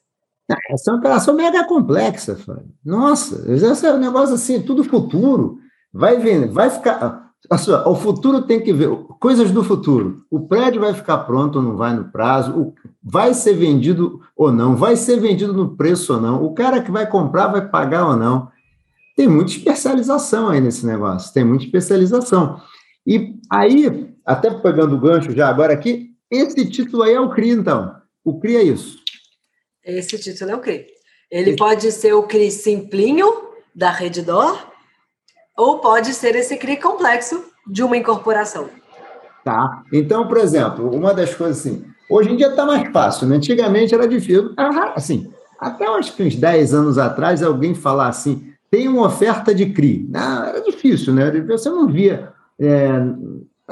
[0.50, 2.70] Ah, essa é uma operação mega complexa, Fábio.
[2.84, 5.58] Nossa, esse é um negócio assim, tudo futuro.
[5.92, 7.30] Vai vendo, vai ficar.
[7.58, 8.88] Sua, o futuro tem que ver
[9.20, 10.24] coisas do futuro.
[10.30, 12.52] O prédio vai ficar pronto ou não vai no prazo?
[12.58, 14.76] O, vai ser vendido ou não?
[14.76, 16.42] Vai ser vendido no preço ou não?
[16.42, 18.48] O cara que vai comprar vai pagar ou não?
[19.16, 21.32] Tem muita especialização aí nesse negócio.
[21.32, 22.60] Tem muita especialização.
[23.06, 27.50] E aí, até pegando o gancho já agora aqui, esse título aí é o CRI,
[27.50, 27.94] então.
[28.24, 28.98] O CRI é isso.
[29.84, 30.86] Esse título é o CRI.
[31.30, 31.58] Ele esse...
[31.58, 33.30] pode ser o CRI simplinho
[33.74, 34.66] da Redditor
[35.56, 38.70] ou pode ser esse CRI complexo de uma incorporação.
[39.44, 39.82] Tá.
[39.92, 43.36] Então, por exemplo, uma das coisas assim, hoje em dia está mais fácil, né?
[43.36, 44.54] Antigamente era difícil.
[44.94, 49.66] Assim, até acho que uns 10 anos atrás, alguém falar assim, tem uma oferta de
[49.66, 50.06] CRI.
[50.08, 51.30] Não, era difícil, né?
[51.42, 52.32] Você não via.
[52.58, 52.88] É,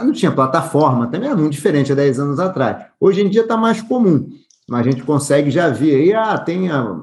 [0.05, 2.87] não tinha plataforma, também era muito diferente há 10 anos atrás.
[3.01, 4.29] Hoje em dia está mais comum,
[4.69, 7.01] mas a gente consegue já ver aí, ah, tem a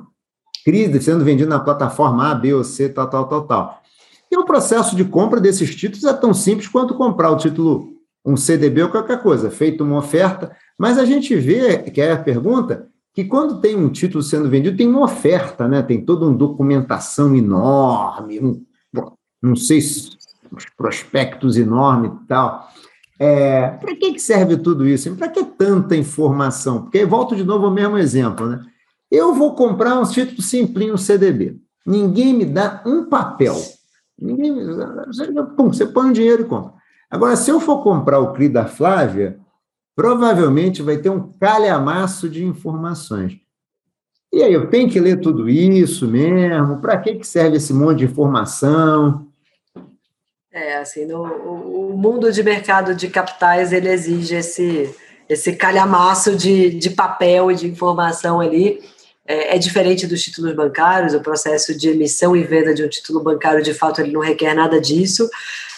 [0.64, 3.82] crise sendo vendida na plataforma A, B ou C, tal, tal, tal, tal.
[4.30, 7.94] E o processo de compra desses títulos é tão simples quanto comprar o título,
[8.26, 12.18] um CDB ou qualquer coisa, feito uma oferta, mas a gente vê, que é a
[12.18, 15.82] pergunta, que quando tem um título sendo vendido, tem uma oferta, né?
[15.82, 18.64] Tem toda uma documentação enorme, um,
[19.42, 20.18] não sei se
[20.78, 22.70] prospectos enormes e tal.
[23.20, 25.16] É, para que serve tudo isso?
[25.16, 26.84] Para que tanta informação?
[26.84, 28.62] Porque volto de novo ao mesmo exemplo, né?
[29.10, 31.58] Eu vou comprar um título simplinho CDB.
[31.86, 33.56] Ninguém me dá um papel.
[34.20, 34.54] Ninguém,
[35.56, 36.74] pum, você põe o dinheiro e compra.
[37.10, 39.40] Agora, se eu for comprar o CRI da Flávia,
[39.96, 43.40] provavelmente vai ter um calhamaço de informações.
[44.34, 46.82] E aí, eu tenho que ler tudo isso mesmo?
[46.82, 49.27] Para que serve esse monte de informação?
[50.58, 54.90] É, assim, no, o mundo de mercado de capitais, ele exige esse,
[55.30, 58.82] esse calhamaço de, de papel e de informação ali.
[59.24, 63.22] É, é, diferente dos títulos bancários, o processo de emissão e venda de um título
[63.22, 65.30] bancário, de fato, ele não requer nada disso.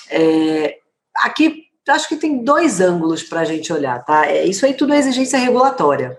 [0.10, 0.78] É,
[1.18, 4.28] aqui, acho que tem dois ângulos para a gente olhar, tá?
[4.28, 6.18] É, isso aí tudo é exigência regulatória.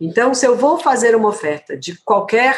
[0.00, 2.56] Então, se eu vou fazer uma oferta de qualquer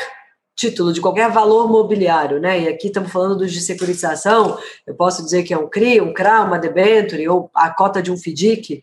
[0.57, 2.61] título, de qualquer valor mobiliário, né?
[2.61, 6.13] E aqui estamos falando dos de securitização, eu posso dizer que é um CRI, um
[6.13, 8.83] CRA, uma debenture ou a cota de um FDIC.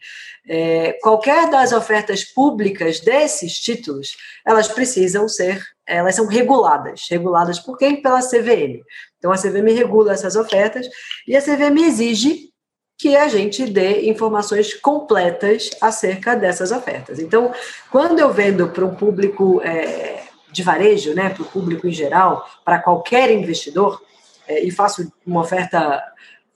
[0.50, 7.06] É, qualquer das ofertas públicas desses títulos, elas precisam ser, elas são reguladas.
[7.10, 8.02] Reguladas por quem?
[8.02, 8.82] Pela CVM.
[9.18, 10.88] Então, a CVM regula essas ofertas
[11.28, 12.50] e a CVM exige
[13.00, 17.20] que a gente dê informações completas acerca dessas ofertas.
[17.20, 17.54] Então,
[17.92, 20.17] quando eu vendo para um público é,
[20.52, 24.02] de varejo, né, para o público em geral, para qualquer investidor,
[24.48, 26.04] é, e faço uma oferta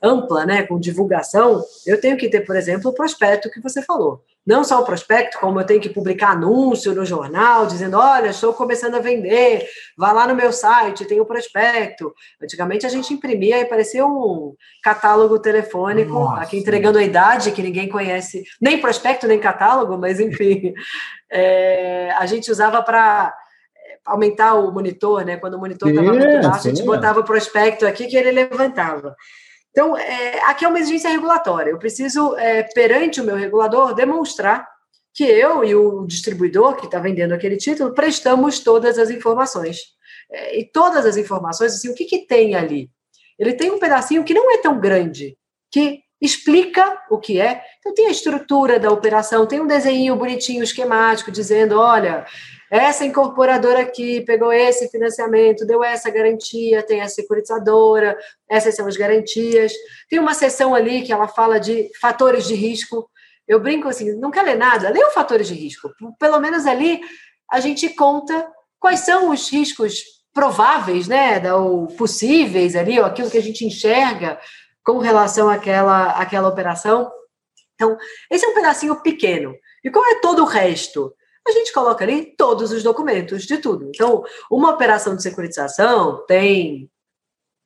[0.01, 4.23] ampla, né, com divulgação, eu tenho que ter, por exemplo, o prospecto que você falou.
[4.43, 8.51] Não só o prospecto, como eu tenho que publicar anúncio no jornal, dizendo, olha, estou
[8.54, 12.12] começando a vender, vá lá no meu site, tem o prospecto.
[12.41, 16.41] Antigamente a gente imprimia e parecia um catálogo telefônico, Nossa.
[16.41, 20.73] aqui entregando a idade, que ninguém conhece, nem prospecto, nem catálogo, mas enfim,
[21.32, 23.32] é, a gente usava para
[24.06, 25.38] aumentar o monitor, né?
[25.38, 29.16] Quando o monitor estava muito baixo, a gente botava o prospecto aqui que ele levantava.
[29.72, 31.72] Então, é, aqui é uma exigência regulatória.
[31.72, 34.68] Eu preciso, é, perante o meu regulador, demonstrar
[35.14, 39.78] que eu e o distribuidor que está vendendo aquele título prestamos todas as informações.
[40.30, 42.90] É, e todas as informações, assim, o que, que tem ali?
[43.38, 45.38] Ele tem um pedacinho que não é tão grande,
[45.72, 47.62] que explica o que é.
[47.80, 52.26] Então, tem a estrutura da operação, tem um desenho bonitinho, esquemático, dizendo: olha,
[52.71, 58.17] essa incorporadora aqui pegou esse financiamento, deu essa garantia, tem a securitizadora,
[58.49, 59.73] essas são as garantias.
[60.10, 63.10] Tem uma seção ali que ela fala de fatores de risco.
[63.45, 65.91] Eu brinco assim, não quer ler nada, lê os fatores de risco.
[66.17, 67.01] Pelo menos ali
[67.51, 70.03] a gente conta quais são os riscos
[70.34, 74.39] prováveis, né, ou possíveis ali, ou aquilo que a gente enxerga
[74.81, 77.12] com relação àquela, àquela operação.
[77.75, 77.97] Então,
[78.29, 79.53] esse é um pedacinho pequeno.
[79.84, 81.13] E qual é todo o resto?
[81.47, 83.89] A gente coloca ali todos os documentos de tudo.
[83.89, 86.89] Então, uma operação de securitização tem,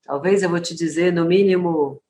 [0.03, 2.01] talvez eu vou te dizer, no mínimo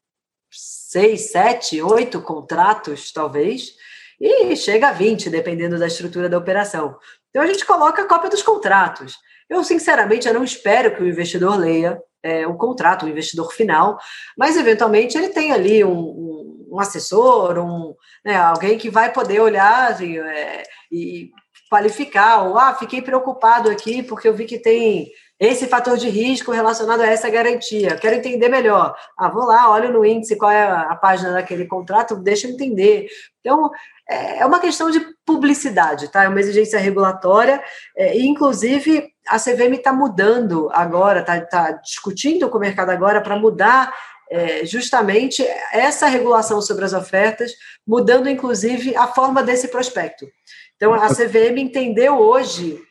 [0.51, 3.75] seis, sete, oito contratos, talvez,
[4.19, 6.97] e chega a 20, dependendo da estrutura da operação.
[7.29, 9.17] Então, a gente coloca a cópia dos contratos.
[9.49, 13.99] Eu, sinceramente, eu não espero que o investidor leia é, o contrato, o investidor final,
[14.37, 19.41] mas, eventualmente, ele tem ali um, um, um assessor, um, né, alguém que vai poder
[19.41, 21.29] olhar assim, é, e
[21.69, 26.51] qualificar, ou ah, fiquei preocupado aqui porque eu vi que tem esse fator de risco
[26.51, 27.97] relacionado a essa garantia.
[27.97, 28.95] Quero entender melhor.
[29.17, 33.07] Ah, vou lá, olho no índice, qual é a página daquele contrato, deixa eu entender.
[33.41, 33.69] Então,
[34.07, 36.23] é, é uma questão de publicidade, tá?
[36.23, 37.61] É uma exigência regulatória,
[37.97, 43.19] é, e inclusive a CVM está mudando agora, está tá discutindo com o mercado agora
[43.19, 43.93] para mudar
[44.29, 47.51] é, justamente essa regulação sobre as ofertas,
[47.85, 50.27] mudando inclusive a forma desse prospecto.
[50.75, 52.81] Então, a CVM entendeu hoje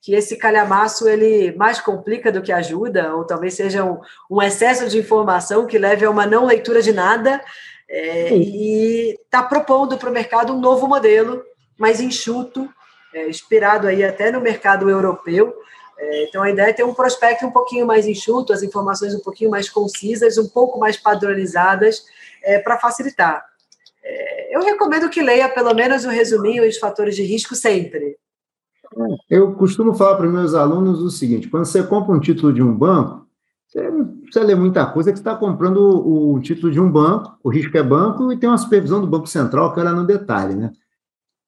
[0.00, 4.88] que esse calhamaço ele mais complica do que ajuda, ou talvez seja um, um excesso
[4.88, 7.42] de informação que leve a uma não leitura de nada,
[7.88, 11.42] é, e está propondo para o mercado um novo modelo,
[11.78, 12.68] mais enxuto,
[13.14, 15.54] é, inspirado aí até no mercado europeu.
[15.98, 19.20] É, então, a ideia é ter um prospecto um pouquinho mais enxuto, as informações um
[19.20, 22.04] pouquinho mais concisas, um pouco mais padronizadas,
[22.42, 23.47] é, para facilitar.
[24.08, 28.16] É, eu recomendo que leia pelo menos o resuminho e os fatores de risco sempre.
[29.28, 32.74] Eu costumo falar para meus alunos o seguinte: quando você compra um título de um
[32.74, 33.26] banco,
[33.66, 36.90] você não precisa ler muita coisa, que você está comprando o, o, título de um
[36.90, 40.06] banco, o risco é banco, e tem uma supervisão do Banco Central que olha no
[40.06, 40.72] detalhe, né?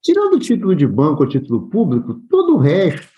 [0.03, 3.09] Tirando o título de banco ou título público, todo o resto,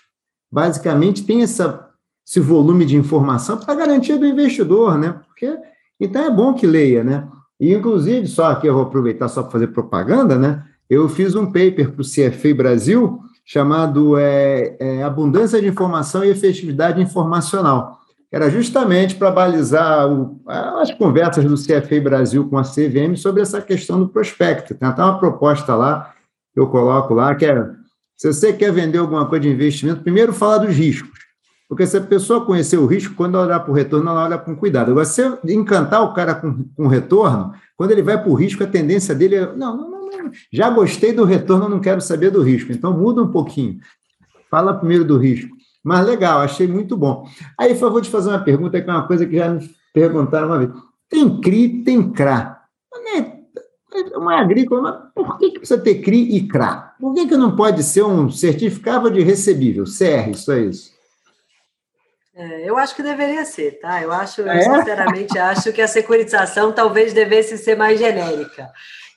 [0.49, 1.89] basicamente, tem essa,
[2.25, 5.21] esse volume de informação para garantia do investidor, né?
[5.27, 5.57] Porque,
[5.99, 7.27] então é bom que leia, né?
[7.59, 10.63] Inclusive, só aqui eu vou aproveitar só para fazer propaganda, né?
[10.89, 16.29] Eu fiz um paper para o CFA Brasil chamado é, é, Abundância de Informação e
[16.29, 17.99] Efetividade Informacional.
[18.31, 23.61] era justamente para balizar o, as conversas do CFA Brasil com a CVM sobre essa
[23.61, 24.73] questão do prospecto.
[24.73, 26.13] Tem até uma proposta lá,
[26.53, 27.69] que eu coloco lá, que é,
[28.15, 31.12] se você quer vender alguma coisa de investimento, primeiro fala dos riscos.
[31.67, 34.37] Porque se a pessoa conhecer o risco, quando ela olhar para o retorno, ela olha
[34.37, 34.91] com cuidado.
[34.91, 38.67] Agora, se encantar o cara com, com retorno, quando ele vai para o risco, a
[38.67, 42.41] tendência dele é: não, não, não, não, já gostei do retorno, não quero saber do
[42.41, 42.71] risco.
[42.71, 43.79] Então, muda um pouquinho.
[44.49, 45.55] Fala primeiro do risco.
[45.83, 47.27] Mas legal, achei muito bom.
[47.59, 50.47] Aí, eu vou te fazer uma pergunta, que é uma coisa que já me perguntaram
[50.47, 50.71] uma vez.
[51.09, 52.61] Tem CRI, tem CRA.
[53.15, 56.93] É uma agrícola, mas por que, que precisa ter CRI e CRA?
[56.99, 60.92] Por que, que não pode ser um certificado de recebível, CR, é isso?
[62.35, 64.01] É, eu acho que deveria ser, tá?
[64.01, 64.61] Eu acho, eu é?
[64.61, 68.71] sinceramente acho que a securitização talvez devesse ser mais genérica.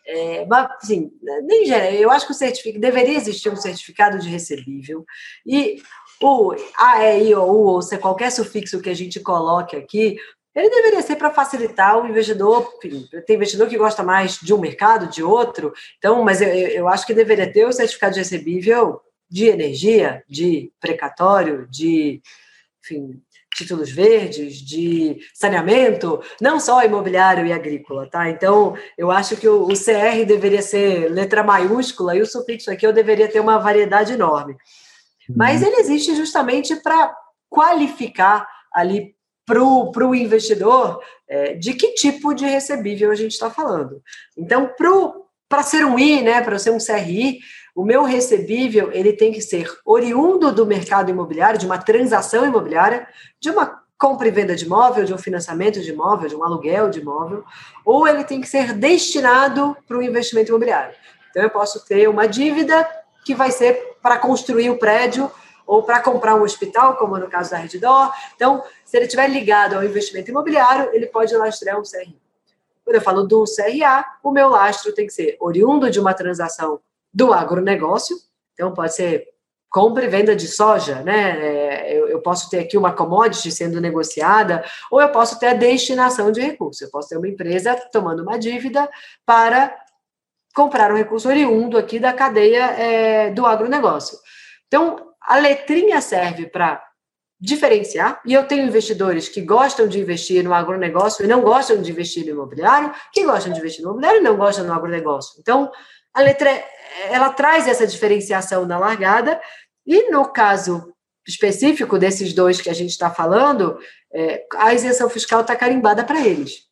[0.07, 1.11] É, mas, assim,
[1.45, 5.05] nem genérica, eu acho que o certificado deveria existir um certificado de recebível
[5.47, 5.83] e
[6.23, 10.17] o AEI ou U, ou se qualquer sufixo que a gente coloque aqui,
[10.55, 12.71] ele deveria ser para facilitar o investidor.
[13.27, 17.07] Tem investidor que gosta mais de um mercado, de outro, então, mas eu, eu acho
[17.07, 22.23] que deveria ter o certificado de recebível de energia, de precatório, de
[22.87, 23.21] enfim,
[23.55, 28.31] títulos verdes, de saneamento, não só imobiliário e agrícola, tá?
[28.31, 32.87] Então, eu acho que o, o CR deveria ser letra maiúscula e o sufixo aqui
[32.87, 34.53] eu deveria ter uma variedade enorme.
[35.29, 35.35] Uhum.
[35.37, 37.15] Mas ele existe justamente para
[37.49, 39.15] qualificar ali
[39.47, 44.03] para o investidor é, de que tipo de recebível a gente está falando.
[44.37, 44.71] Então,
[45.49, 47.39] para ser um I, né, para ser um CRI,
[47.77, 53.07] o meu recebível ele tem que ser oriundo do mercado imobiliário, de uma transação imobiliária,
[53.39, 56.89] de uma compra e venda de imóvel, de um financiamento de imóvel, de um aluguel
[56.89, 57.45] de imóvel,
[57.85, 60.95] ou ele tem que ser destinado para o investimento imobiliário.
[61.29, 62.89] Então, eu posso ter uma dívida
[63.27, 65.31] que vai ser para construir o prédio
[65.67, 68.11] ou para comprar um hospital, como no caso da Reddor.
[68.35, 72.19] Então, se ele estiver ligado ao investimento imobiliário, ele pode lastrear um CRI.
[72.83, 76.81] Quando eu falo do CRA, o meu lastro tem que ser oriundo de uma transação
[77.17, 78.15] do agronegócio.
[78.53, 79.25] Então, pode ser
[79.71, 81.39] compra e venda de soja, né?
[81.39, 85.55] É, eu, eu, posso ter aqui uma commodity sendo negociada, ou eu posso ter a
[85.55, 86.83] destinação de recursos.
[86.83, 88.89] Eu posso ter uma empresa tomando uma dívida
[89.25, 89.75] para
[90.55, 94.19] comprar um recurso oriundo aqui da cadeia é, do agronegócio.
[94.67, 96.83] Então, a letrinha serve para
[97.39, 101.91] diferenciar, e eu tenho investidores que gostam de investir no agronegócio e não gostam de
[101.91, 105.39] investir no imobiliário, que gostam de investir no imobiliário e não gostam no agronegócio.
[105.39, 105.71] Então,
[106.17, 106.51] a letra
[107.11, 109.39] ela traz essa diferenciação na largada,
[109.87, 110.93] e no caso
[111.29, 113.79] específico desses dois que a gente está falando,
[114.15, 116.65] é, a isenção fiscal está carimbada para eles.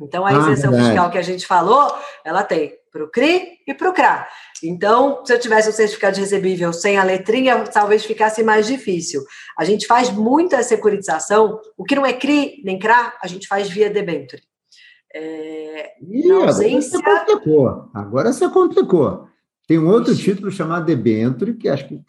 [0.00, 3.58] Então, a ah, isenção ah, fiscal que a gente falou, ela tem para o CRI
[3.68, 4.26] e para o CRA.
[4.64, 9.22] Então, se eu tivesse um certificado de recebível sem a letrinha, talvez ficasse mais difícil.
[9.56, 13.68] A gente faz muita securitização, o que não é CRI nem CRA, a gente faz
[13.68, 14.42] via debenture.
[15.14, 16.98] É, Ih, ausência...
[16.98, 17.90] Agora você complicou.
[17.92, 19.28] Agora você complicou.
[19.66, 20.22] Tem um outro Ixi.
[20.22, 22.00] título chamado debenture, que acho que.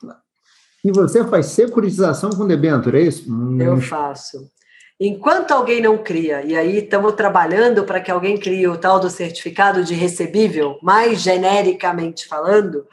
[0.84, 3.30] E você faz securitização com debenture, é isso?
[3.60, 3.82] Eu hum.
[3.82, 4.50] faço.
[5.00, 9.10] Enquanto alguém não cria, e aí estamos trabalhando para que alguém crie o tal do
[9.10, 12.86] certificado de recebível, mais genericamente falando,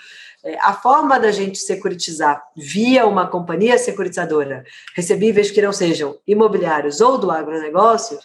[0.43, 4.65] é, a forma da gente securitizar via uma companhia securitizadora
[4.97, 8.19] recebíveis que não sejam imobiliários ou do agronegócio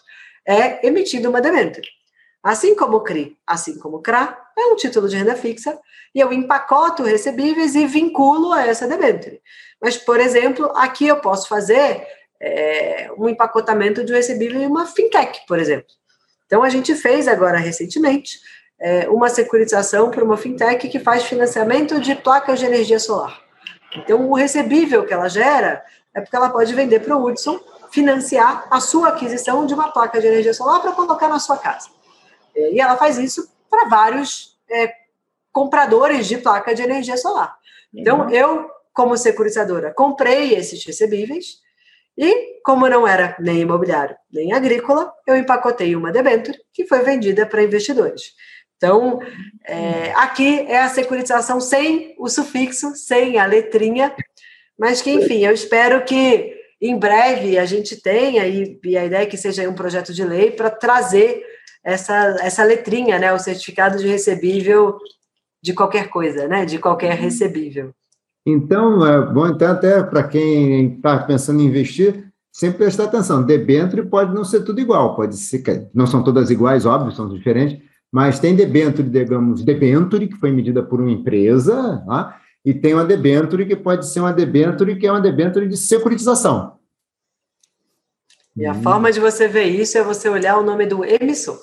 [0.48, 1.88] é emitindo uma debênture.
[2.44, 5.80] Assim como CRI, assim como CRA, é um título de renda fixa,
[6.14, 9.42] e eu empacoto recebíveis e vinculo a essa debênture.
[9.82, 12.06] Mas, por exemplo, aqui eu posso fazer
[12.42, 15.88] é, um empacotamento de um recebível em uma fintech, por exemplo.
[16.46, 18.40] Então, a gente fez agora recentemente
[18.80, 23.42] é, uma securitização para uma fintech que faz financiamento de placas de energia solar.
[23.96, 27.60] Então, o recebível que ela gera é porque ela pode vender para o Hudson
[27.94, 31.90] financiar a sua aquisição de uma placa de energia solar para colocar na sua casa.
[32.56, 34.92] É, e ela faz isso para vários é,
[35.52, 37.56] compradores de placa de energia solar.
[37.94, 38.30] Então, uhum.
[38.32, 41.60] eu, como securitizadora, comprei esses recebíveis
[42.18, 47.46] e, como não era nem imobiliário nem agrícola, eu empacotei uma debênture que foi vendida
[47.46, 48.34] para investidores.
[48.76, 49.20] Então,
[49.66, 54.16] é, aqui é a securitização sem o sufixo, sem a letrinha,
[54.78, 59.24] mas que, enfim, eu espero que em breve a gente tenha, e, e a ideia
[59.24, 61.42] é que seja um projeto de lei para trazer
[61.84, 64.98] essa, essa letrinha, né, o certificado de recebível
[65.62, 67.92] de qualquer coisa, né, de qualquer recebível.
[68.46, 73.42] Então, é bom então até para quem está pensando em investir, sempre prestar atenção.
[73.42, 77.82] Debênture pode não ser tudo igual, pode ser, não são todas iguais, óbvio, são diferentes,
[78.12, 82.40] mas tem debênture, digamos, debênture, que foi medida por uma empresa, tá?
[82.66, 86.78] E tem uma debênture que pode ser uma debênture que é uma debênture de securitização.
[88.56, 88.82] E a hum.
[88.82, 91.60] forma de você ver isso é você olhar o nome do emissor.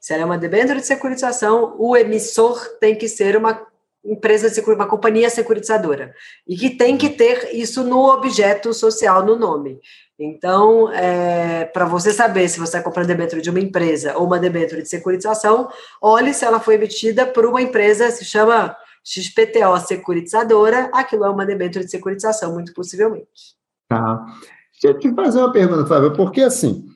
[0.00, 3.66] Se ela é uma debênture de securitização, o emissor tem que ser uma
[4.04, 6.14] empresa de uma companhia securitizadora
[6.46, 9.80] e que tem que ter isso no objeto social no nome.
[10.18, 14.38] Então, é, para você saber se você está comprando debênture de uma empresa ou uma
[14.38, 15.70] debênture de securitização,
[16.02, 21.44] olhe se ela foi emitida por uma empresa, se chama XPTO Securitizadora, aquilo é uma
[21.44, 23.54] debênture de securitização, muito possivelmente.
[23.88, 24.24] Tá.
[24.72, 26.88] Deixa eu te fazer uma pergunta, Flávio, porque assim,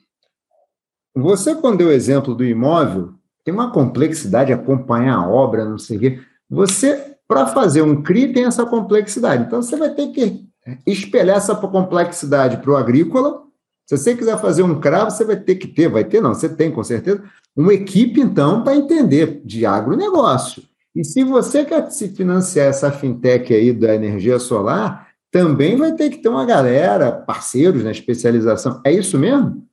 [1.15, 5.97] você, quando deu o exemplo do imóvel, tem uma complexidade acompanhar a obra, não sei
[5.97, 6.19] o quê.
[6.49, 9.43] Você, para fazer um CRI, tem essa complexidade.
[9.43, 10.47] Então, você vai ter que
[10.85, 13.43] espelhar essa complexidade para o agrícola.
[13.85, 16.47] Se você quiser fazer um CRA, você vai ter que ter, vai ter, não, você
[16.47, 17.23] tem com certeza,
[17.55, 20.63] uma equipe, então, para entender de agronegócio.
[20.99, 26.09] E se você quer se financiar essa fintech aí da energia solar, também vai ter
[26.09, 28.81] que ter uma galera, parceiros na especialização.
[28.85, 29.65] É isso mesmo?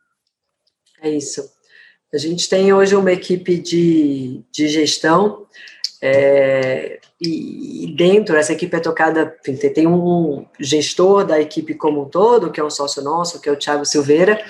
[1.03, 1.43] É isso.
[2.14, 5.49] A gente tem hoje uma equipe de, de gestão
[6.01, 9.27] é, e, dentro, essa equipe é tocada,
[9.74, 13.53] tem um gestor da equipe como um todo, que é um sócio nosso, que é
[13.53, 14.41] o Thiago Silveira,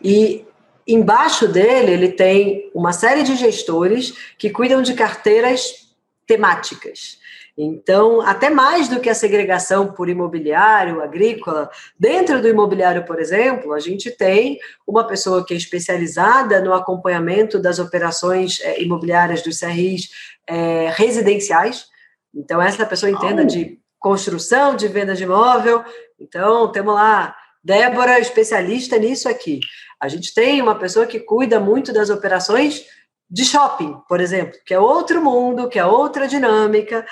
[0.00, 0.44] e
[0.86, 5.81] embaixo dele ele tem uma série de gestores que cuidam de carteiras
[6.26, 7.20] temáticas.
[7.56, 13.74] Então, até mais do que a segregação por imobiliário, agrícola, dentro do imobiliário, por exemplo,
[13.74, 19.60] a gente tem uma pessoa que é especializada no acompanhamento das operações é, imobiliárias dos
[19.60, 20.08] CRIs
[20.46, 21.86] é, residenciais.
[22.34, 25.84] Então, essa pessoa entenda de construção, de venda de imóvel.
[26.18, 29.60] Então, temos lá Débora, especialista nisso aqui.
[30.00, 32.84] A gente tem uma pessoa que cuida muito das operações
[33.32, 37.06] de shopping, por exemplo, que é outro mundo, que é outra dinâmica.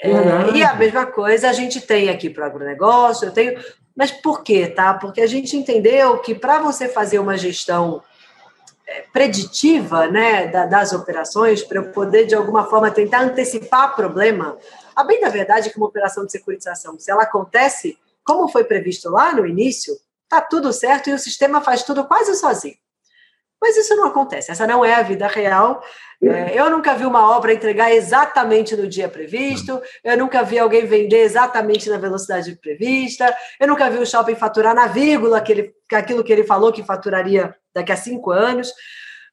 [0.00, 0.10] É,
[0.54, 3.62] e a mesma coisa a gente tem aqui para o agronegócio, eu tenho.
[3.94, 4.94] Mas por quê, tá?
[4.94, 8.02] Porque a gente entendeu que para você fazer uma gestão
[8.86, 14.56] é, preditiva né, das operações, para eu poder, de alguma forma, tentar antecipar problema,
[14.94, 18.64] a bem da verdade é que uma operação de securitização, se ela acontece como foi
[18.64, 19.94] previsto lá no início,
[20.26, 22.76] tá tudo certo e o sistema faz tudo quase sozinho.
[23.66, 25.82] Mas isso não acontece, essa não é a vida real.
[26.22, 30.86] É, eu nunca vi uma obra entregar exatamente no dia previsto, eu nunca vi alguém
[30.86, 36.22] vender exatamente na velocidade prevista, eu nunca vi o shopping faturar na vírgula aquele, aquilo
[36.22, 38.72] que ele falou que faturaria daqui a cinco anos.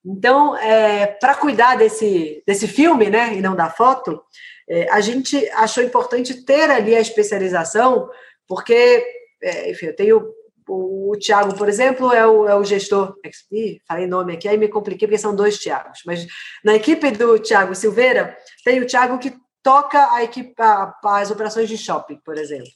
[0.04, 4.20] Então, é, para cuidar desse, desse filme, né, e não da foto,
[4.68, 8.10] é, a gente achou importante ter ali a especialização,
[8.48, 9.06] porque,
[9.44, 10.34] é, enfim, eu tenho
[10.68, 13.16] o Tiago, por exemplo, é o, é o gestor.
[13.51, 15.99] Ih, falei nome aqui, aí me compliquei porque são dois Tiagos.
[16.05, 16.26] Mas
[16.64, 21.70] na equipe do Tiago Silveira, tem o Tiago que toca a equipe, a, as operações
[21.70, 22.72] de shopping, por exemplo.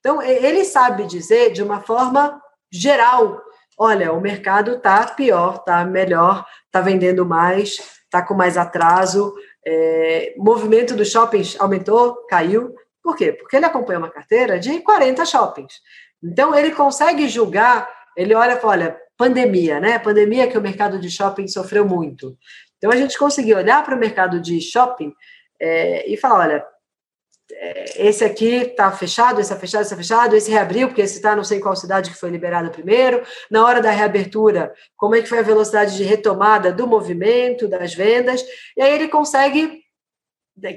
[0.00, 2.40] Então, ele sabe dizer de uma forma
[2.72, 3.40] geral:
[3.78, 9.34] olha, o mercado está pior, está melhor, está vendendo mais, está com mais atraso,
[9.66, 12.74] é, movimento dos shoppings aumentou, caiu.
[13.02, 13.32] Por quê?
[13.32, 15.74] Porque ele acompanha uma carteira de 40 shoppings.
[16.22, 19.98] Então, ele consegue julgar, ele olha e fala, olha, pandemia, né?
[19.98, 22.36] Pandemia que o mercado de shopping sofreu muito.
[22.78, 25.12] Então, a gente conseguiu olhar para o mercado de shopping
[25.60, 26.66] é, e falar, olha,
[27.52, 31.16] é, esse aqui está fechado, esse está fechado, esse está fechado, esse reabriu, porque esse
[31.16, 33.22] está não sei qual cidade que foi liberada primeiro.
[33.50, 37.94] Na hora da reabertura, como é que foi a velocidade de retomada do movimento, das
[37.94, 38.44] vendas.
[38.76, 39.80] E aí ele consegue,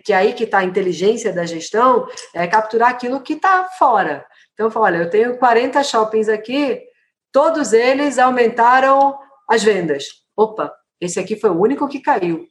[0.04, 4.26] que é aí que está a inteligência da gestão, é capturar aquilo que está fora.
[4.54, 6.82] Então, eu falo, olha, eu tenho 40 shoppings aqui,
[7.32, 9.18] todos eles aumentaram
[9.50, 10.06] as vendas.
[10.36, 12.48] Opa, esse aqui foi o único que caiu.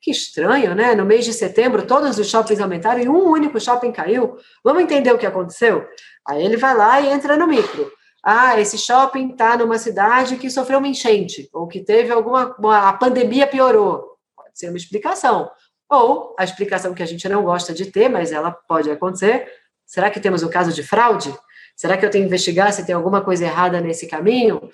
[0.00, 0.94] Que estranho, né?
[0.94, 4.36] No mês de setembro, todos os shoppings aumentaram e um único shopping caiu.
[4.62, 5.86] Vamos entender o que aconteceu?
[6.28, 7.90] Aí ele vai lá e entra no micro.
[8.22, 12.54] Ah, esse shopping está numa cidade que sofreu uma enchente, ou que teve alguma.
[12.58, 14.18] Uma, a pandemia piorou.
[14.36, 15.50] Pode ser uma explicação.
[15.88, 19.48] Ou a explicação que a gente não gosta de ter, mas ela pode acontecer.
[19.86, 21.32] Será que temos o caso de fraude?
[21.76, 24.70] Será que eu tenho que investigar se tem alguma coisa errada nesse caminho?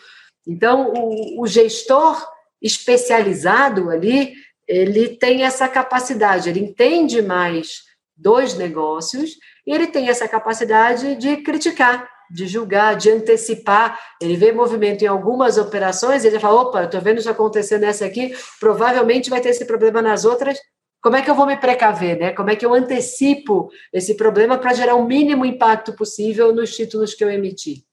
[0.46, 2.24] Então, o, o gestor
[2.62, 4.34] especializado ali,
[4.68, 7.82] ele tem essa capacidade, ele entende mais
[8.16, 9.32] dos negócios
[9.66, 13.98] e ele tem essa capacidade de criticar, de julgar, de antecipar.
[14.20, 18.32] Ele vê movimento em algumas operações, ele fala: opa, estou vendo isso acontecer nessa aqui,
[18.60, 20.58] provavelmente vai ter esse problema nas outras,
[21.02, 22.30] como é que eu vou me precaver, né?
[22.30, 27.12] Como é que eu antecipo esse problema para gerar o mínimo impacto possível nos títulos
[27.12, 27.84] que eu emiti?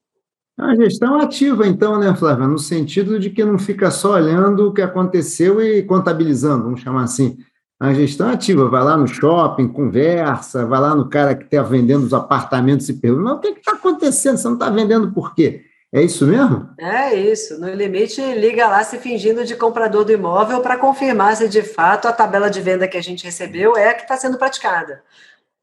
[0.58, 2.46] A gestão ativa, então, né, Flávia?
[2.46, 7.04] No sentido de que não fica só olhando o que aconteceu e contabilizando, vamos chamar
[7.04, 7.38] assim.
[7.80, 12.04] A gestão ativa, vai lá no shopping, conversa, vai lá no cara que está vendendo
[12.04, 14.38] os apartamentos e pergunta, mas o que está acontecendo?
[14.38, 15.64] Você não está vendendo por quê?
[15.92, 16.70] É isso mesmo?
[16.78, 17.60] É isso.
[17.60, 22.08] No limite, liga lá se fingindo de comprador do imóvel para confirmar se de fato
[22.08, 25.02] a tabela de venda que a gente recebeu é a que está sendo praticada.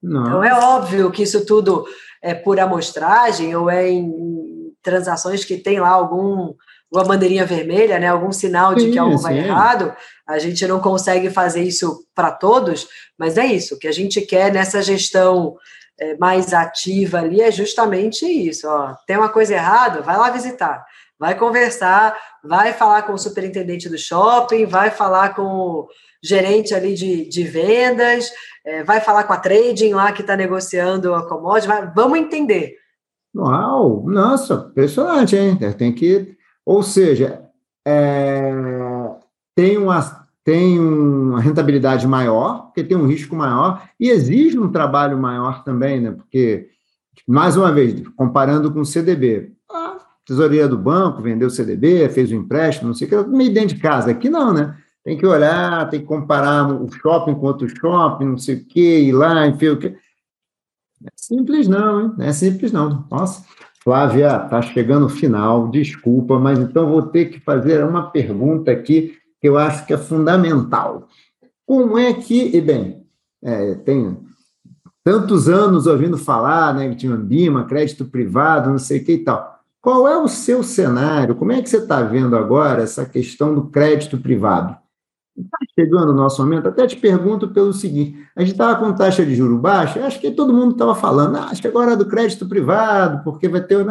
[0.03, 0.29] Nossa.
[0.29, 1.87] Então é óbvio que isso tudo
[2.21, 6.55] é por amostragem ou é em transações que tem lá algum
[6.93, 9.41] uma bandeirinha vermelha, né, algum sinal de sim, que algo vai sim.
[9.41, 9.95] errado.
[10.27, 12.87] A gente não consegue fazer isso para todos,
[13.19, 13.75] mas é isso.
[13.75, 15.57] O que a gente quer nessa gestão
[16.19, 18.69] mais ativa ali é justamente isso.
[18.69, 20.85] Ó, tem uma coisa errada, vai lá visitar,
[21.19, 25.89] vai conversar, vai falar com o superintendente do shopping, vai falar com o
[26.23, 28.31] gerente ali de, de vendas,
[28.65, 32.77] é, vai falar com a trading lá que está negociando a commodity, vai, vamos entender.
[33.35, 35.59] Uau, nossa, impressionante, hein?
[35.77, 37.43] Tem que, ou seja,
[37.87, 38.53] é,
[39.55, 45.19] tem uma tem uma rentabilidade maior, porque tem um risco maior e exige um trabalho
[45.19, 46.13] maior também, né?
[46.13, 46.69] Porque,
[47.27, 52.31] mais uma vez, comparando com o CDB, a tesouraria do banco vendeu o CDB, fez
[52.31, 54.13] o empréstimo, não sei o que, meio dentro de casa.
[54.13, 54.77] Aqui não, né?
[55.03, 59.01] Tem que olhar, tem que comparar o shopping com outro shopping, não sei o que,
[59.01, 59.89] ir lá, enfim, o que.
[59.89, 62.13] É simples não, hein?
[62.17, 63.05] Não é simples não.
[63.11, 63.45] Nossa,
[63.83, 69.26] Flávia, está chegando o final, desculpa, mas então vou ter que fazer uma pergunta aqui
[69.41, 71.09] que eu acho que é fundamental.
[71.67, 73.07] Como é que, e bem,
[73.43, 74.25] é, tenho
[75.05, 79.25] tantos anos ouvindo falar, né, que tinha BIMA, crédito privado, não sei o que e
[79.25, 79.57] tal.
[79.81, 81.37] Qual é o seu cenário?
[81.37, 84.77] Como é que você está vendo agora essa questão do crédito privado?
[85.37, 86.69] Está chegando o nosso momento?
[86.69, 90.31] Até te pergunto pelo seguinte: a gente estava com taxa de juro baixa, acho que
[90.31, 93.87] todo mundo estava falando, ah, acho que agora é do crédito privado, porque vai ter.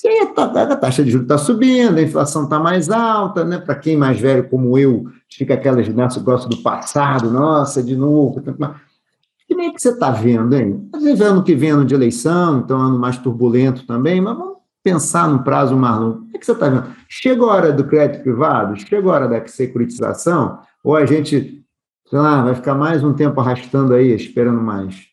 [0.00, 3.58] Sim, a taxa de juros está subindo, a inflação está mais alta, né?
[3.58, 8.40] Para quem mais velho como eu, fica aquelas nosso gosto do passado, nossa, de novo.
[8.40, 10.88] Como é que você está vendo, hein?
[10.94, 14.58] Às vezes ano que vem ano de eleição, então ano mais turbulento também, mas vamos
[14.84, 16.18] pensar no prazo mais longo.
[16.18, 16.94] Como é que você está vendo?
[17.08, 18.78] Chega a hora do crédito privado?
[18.78, 20.60] Chega a hora da securitização?
[20.84, 21.64] Ou a gente,
[22.08, 25.07] sei lá, vai ficar mais um tempo arrastando aí, esperando mais?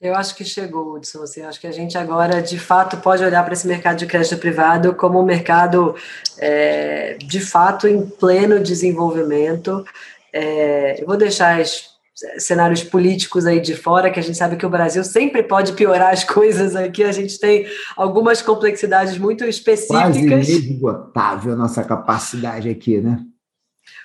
[0.00, 1.22] Eu acho que chegou, Hudson.
[1.22, 4.38] Assim, acho que a gente agora, de fato, pode olhar para esse mercado de crédito
[4.38, 5.96] privado como um mercado,
[6.38, 9.84] é, de fato, em pleno desenvolvimento.
[10.32, 11.98] É, eu vou deixar os
[12.38, 16.12] cenários políticos aí de fora, que a gente sabe que o Brasil sempre pode piorar
[16.12, 17.02] as coisas aqui.
[17.02, 20.16] A gente tem algumas complexidades muito específicas.
[20.16, 23.18] Quase inesgotável a nossa capacidade aqui, né?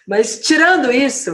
[0.08, 1.32] Mas, tirando isso,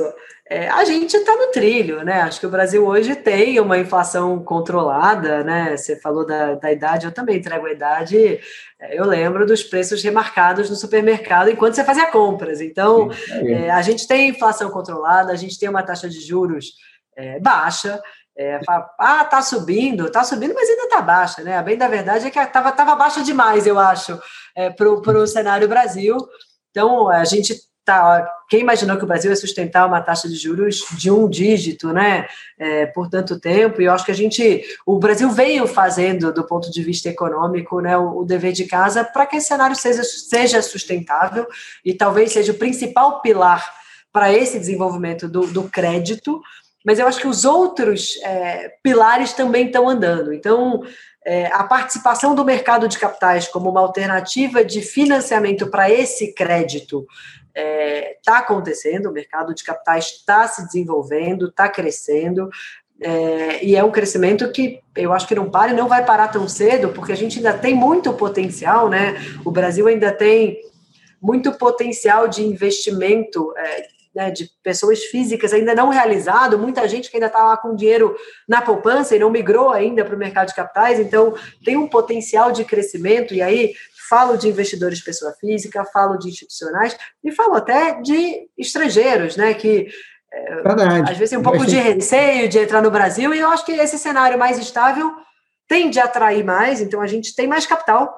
[0.50, 2.22] é, a gente está no trilho, né?
[2.22, 5.78] Acho que o Brasil hoje tem uma inflação controlada, né?
[5.78, 8.40] Você falou da, da idade, eu também entrego a idade.
[8.80, 12.62] É, eu lembro dos preços remarcados no supermercado enquanto você fazia compras.
[12.62, 16.74] Então, é, a gente tem inflação controlada, a gente tem uma taxa de juros
[17.16, 18.02] é, baixa.
[18.36, 18.60] É,
[18.98, 21.58] ah, tá subindo, tá subindo, mas ainda tá baixa, né?
[21.58, 24.20] A bem da verdade é que estava tava baixa demais, eu acho,
[24.56, 26.18] é, para o cenário Brasil.
[26.72, 30.86] Então, a gente tá, quem imaginou que o Brasil ia sustentar uma taxa de juros
[30.92, 32.28] de um dígito, né,
[32.60, 33.82] é, por tanto tempo?
[33.82, 37.82] E eu acho que a gente, o Brasil veio fazendo, do ponto de vista econômico,
[37.82, 41.48] né, o, o dever de casa para que esse cenário seja, seja sustentável
[41.84, 43.66] e talvez seja o principal pilar
[44.14, 46.40] para esse desenvolvimento do, do crédito.
[46.86, 50.32] Mas eu acho que os outros é, pilares também estão andando.
[50.32, 50.84] Então,
[51.26, 57.06] é, a participação do mercado de capitais como uma alternativa de financiamento para esse crédito
[57.60, 62.50] está é, tá acontecendo, o mercado de capitais está se desenvolvendo, está crescendo,
[63.02, 66.28] é, e é um crescimento que eu acho que não para e não vai parar
[66.28, 69.16] tão cedo, porque a gente ainda tem muito potencial, né?
[69.46, 70.60] O Brasil ainda tem
[71.22, 77.18] muito potencial de investimento é, né, de pessoas físicas ainda não realizado, muita gente que
[77.18, 78.16] ainda está com dinheiro
[78.48, 81.34] na poupança e não migrou ainda para o mercado de capitais, então
[81.64, 83.74] tem um potencial de crescimento, e aí
[84.10, 89.54] falo de investidores pessoa física, falo de institucionais e falo até de estrangeiros, né?
[89.54, 89.88] Que
[90.32, 90.62] é,
[91.04, 93.72] às vezes tem um pouco de receio de entrar no Brasil, e eu acho que
[93.72, 95.12] esse cenário mais estável
[95.68, 98.18] tende a atrair mais, então a gente tem mais capital.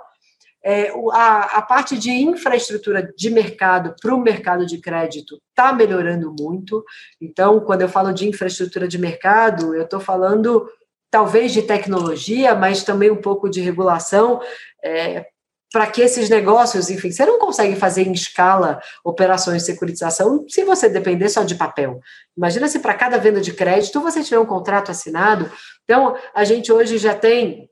[0.63, 6.35] É, a, a parte de infraestrutura de mercado para o mercado de crédito está melhorando
[6.39, 6.85] muito.
[7.19, 10.69] Então, quando eu falo de infraestrutura de mercado, eu estou falando
[11.09, 14.39] talvez de tecnologia, mas também um pouco de regulação,
[14.83, 15.25] é,
[15.71, 20.63] para que esses negócios, enfim, você não consegue fazer em escala operações de securitização se
[20.65, 21.99] você depender só de papel.
[22.35, 25.49] Imagina se para cada venda de crédito você tiver um contrato assinado.
[25.83, 27.69] Então, a gente hoje já tem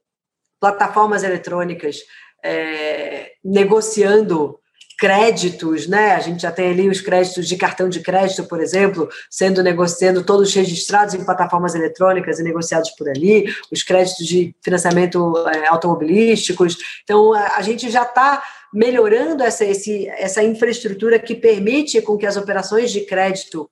[0.60, 1.98] plataformas eletrônicas
[2.44, 4.59] é, negociando
[5.00, 6.12] créditos, né?
[6.12, 10.24] A gente já tem ali os créditos de cartão de crédito, por exemplo, sendo negociando
[10.24, 16.78] todos registrados em plataformas eletrônicas e negociados por ali, os créditos de financiamento é, automobilísticos.
[17.04, 18.44] Então, a, a gente já está
[18.74, 23.70] melhorando essa, esse, essa infraestrutura que permite com que as operações de crédito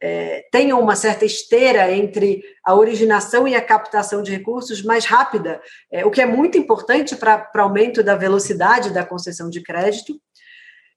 [0.00, 5.60] é, tenham uma certa esteira entre a originação e a captação de recursos mais rápida,
[5.90, 10.20] é, o que é muito importante para aumento da velocidade da concessão de crédito.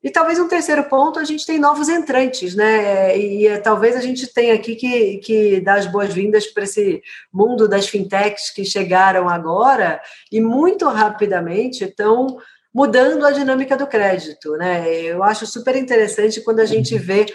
[0.04, 3.16] E talvez um terceiro ponto, a gente tem novos entrantes, né?
[3.16, 7.68] E, e talvez a gente tenha aqui que, que dar as boas-vindas para esse mundo
[7.68, 12.38] das fintechs que chegaram agora e muito rapidamente estão
[12.74, 14.92] mudando a dinâmica do crédito, né?
[14.92, 17.28] Eu acho super interessante quando a gente vê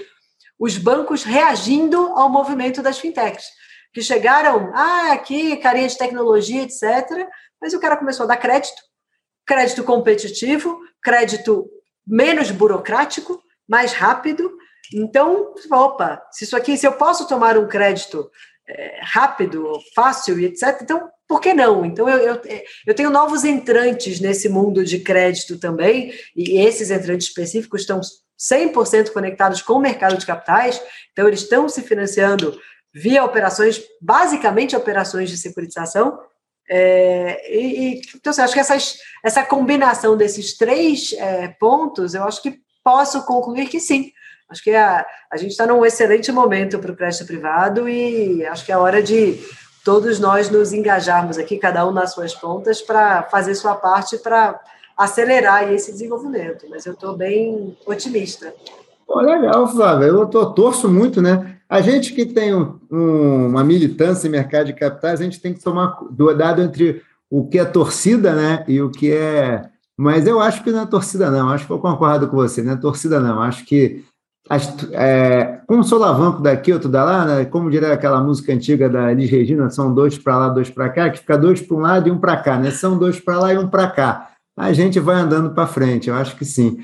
[0.58, 3.44] os bancos reagindo ao movimento das fintechs,
[3.92, 7.28] que chegaram, ah, aqui, carinha de tecnologia, etc.,
[7.60, 8.82] mas o cara começou a dar crédito,
[9.46, 11.70] crédito competitivo, crédito
[12.06, 14.56] menos burocrático, mais rápido.
[14.94, 18.30] Então, opa, se isso aqui, se eu posso tomar um crédito
[18.68, 21.84] é, rápido, fácil e etc., então por que não?
[21.84, 22.42] Então, eu, eu,
[22.86, 28.00] eu, tenho novos entrantes nesse mundo de crédito também, e esses entrantes específicos estão
[28.38, 30.80] 100% conectados com o mercado de capitais,
[31.10, 32.56] então eles estão se financiando
[32.94, 36.18] via operações, basicamente operações de securitização,
[36.68, 42.42] é, e, então, assim, acho que essas, essa combinação desses três é, pontos, eu acho
[42.42, 44.10] que posso concluir que sim.
[44.48, 48.64] Acho que a, a gente está num excelente momento para o crédito privado e acho
[48.64, 49.40] que é hora de
[49.84, 54.60] todos nós nos engajarmos aqui, cada um nas suas pontas, para fazer sua parte para
[54.96, 56.66] acelerar esse desenvolvimento.
[56.68, 58.52] Mas eu estou bem otimista.
[59.06, 60.06] Oh, legal, Flávia.
[60.06, 61.55] Eu tô, torço muito, né?
[61.68, 65.52] A gente que tem um, um, uma militância em mercado de capitais, a gente tem
[65.52, 69.68] que tomar cuidado entre o que é torcida, né, e o que é.
[69.96, 71.48] Mas eu acho que não é torcida, não.
[71.48, 73.40] Acho que eu concordo com você, não é torcida, não.
[73.40, 74.04] Acho que
[74.48, 79.30] as, é, solavanco daqui, outro da lá, né, como diria aquela música antiga da Elis
[79.30, 82.12] Regina, são dois para lá, dois para cá, que fica dois para um lado e
[82.12, 82.70] um para cá, né?
[82.70, 84.30] São dois para lá e um para cá.
[84.56, 86.78] A gente vai andando para frente, eu acho que sim.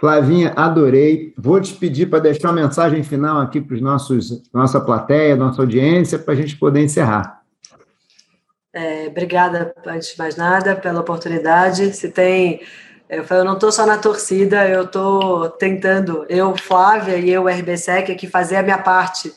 [0.00, 1.34] Flavinha, adorei.
[1.36, 5.60] Vou te pedir para deixar uma mensagem final aqui para os nossos nossa plateia, nossa
[5.60, 7.42] audiência, para a gente poder encerrar.
[8.72, 11.94] É, obrigada, antes de mais nada, pela oportunidade.
[11.94, 12.62] Se tem.
[13.10, 18.10] Eu, eu não estou só na torcida, eu estou tentando, eu, Flávia e eu, RBSEC,
[18.10, 19.30] aqui fazer a minha parte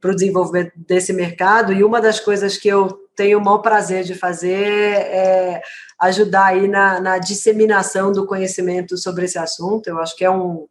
[0.00, 1.74] para o desenvolvimento desse mercado.
[1.74, 5.60] E uma das coisas que eu tenho o maior prazer de fazer é
[6.00, 9.88] ajudar aí na, na disseminação do conhecimento sobre esse assunto.
[9.88, 10.66] Eu acho que é um,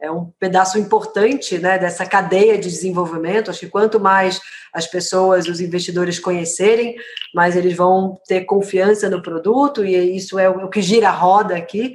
[0.00, 3.50] é um pedaço importante né, dessa cadeia de desenvolvimento.
[3.50, 4.40] Acho que quanto mais
[4.72, 6.96] as pessoas, os investidores conhecerem,
[7.34, 11.56] mais eles vão ter confiança no produto, e isso é o que gira a roda
[11.56, 11.92] aqui.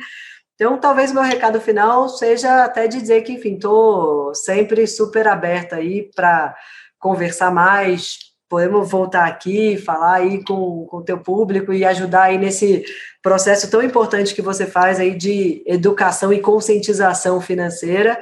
[0.55, 5.75] Então, talvez meu recado final seja até de dizer que, enfim, estou sempre super aberta
[5.75, 6.55] aí para
[6.99, 12.83] conversar mais, podemos voltar aqui, falar aí com o teu público e ajudar aí nesse
[13.23, 18.21] processo tão importante que você faz aí de educação e conscientização financeira.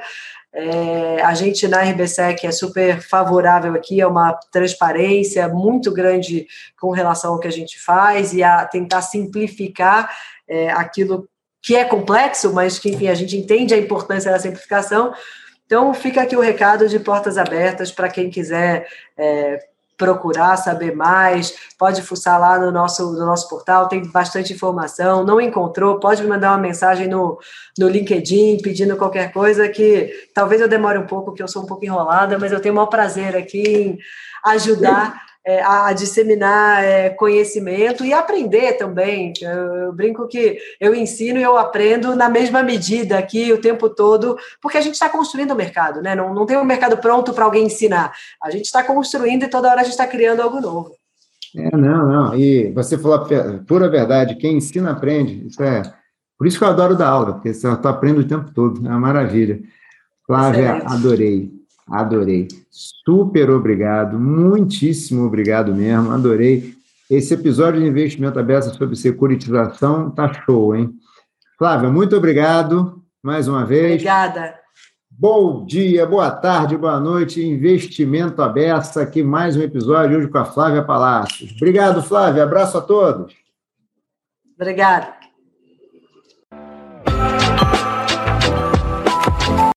[0.52, 6.46] É, a gente na RBSEC é super favorável aqui, é uma transparência muito grande
[6.78, 10.16] com relação ao que a gente faz e a tentar simplificar
[10.46, 11.28] é, aquilo
[11.60, 15.12] que é complexo, mas que, enfim, a gente entende a importância da simplificação.
[15.66, 18.86] Então, fica aqui o recado de portas abertas para quem quiser
[19.18, 19.58] é,
[20.00, 25.22] procurar saber mais, pode fuçar lá no nosso, no nosso portal, tem bastante informação.
[25.22, 27.38] Não encontrou, pode me mandar uma mensagem no,
[27.78, 31.66] no LinkedIn pedindo qualquer coisa que talvez eu demore um pouco, que eu sou um
[31.66, 33.98] pouco enrolada, mas eu tenho o maior prazer aqui em
[34.46, 39.32] ajudar é, a disseminar é, conhecimento e aprender também.
[39.40, 43.88] Eu, eu, brinco que eu ensino e eu aprendo na mesma medida aqui o tempo
[43.88, 46.14] todo, porque a gente está construindo o mercado, né?
[46.14, 48.12] Não, não tem um mercado pronto para alguém ensinar.
[48.42, 50.94] A gente está construindo e toda hora a gente está criando algo novo.
[51.56, 52.34] É, não, não.
[52.36, 55.46] E você falou a pura verdade, quem ensina aprende.
[55.46, 55.82] Isso é.
[56.38, 58.86] Por isso que eu adoro dar aula, porque você está aprendendo o tempo todo.
[58.86, 59.60] É uma maravilha.
[60.26, 60.92] Flávia, Excelente.
[60.92, 61.59] adorei.
[61.90, 62.46] Adorei.
[62.70, 66.74] Super obrigado, muitíssimo obrigado mesmo, adorei.
[67.10, 70.92] Esse episódio de investimento aberto sobre securitização tá show, hein?
[71.58, 73.94] Flávia, muito obrigado mais uma vez.
[73.94, 74.54] Obrigada.
[75.10, 77.44] Bom dia, boa tarde, boa noite.
[77.44, 81.52] Investimento aberto aqui mais um episódio hoje com a Flávia Palácios.
[81.56, 82.44] Obrigado, Flávia.
[82.44, 83.34] Abraço a todos.
[84.58, 85.19] Obrigada.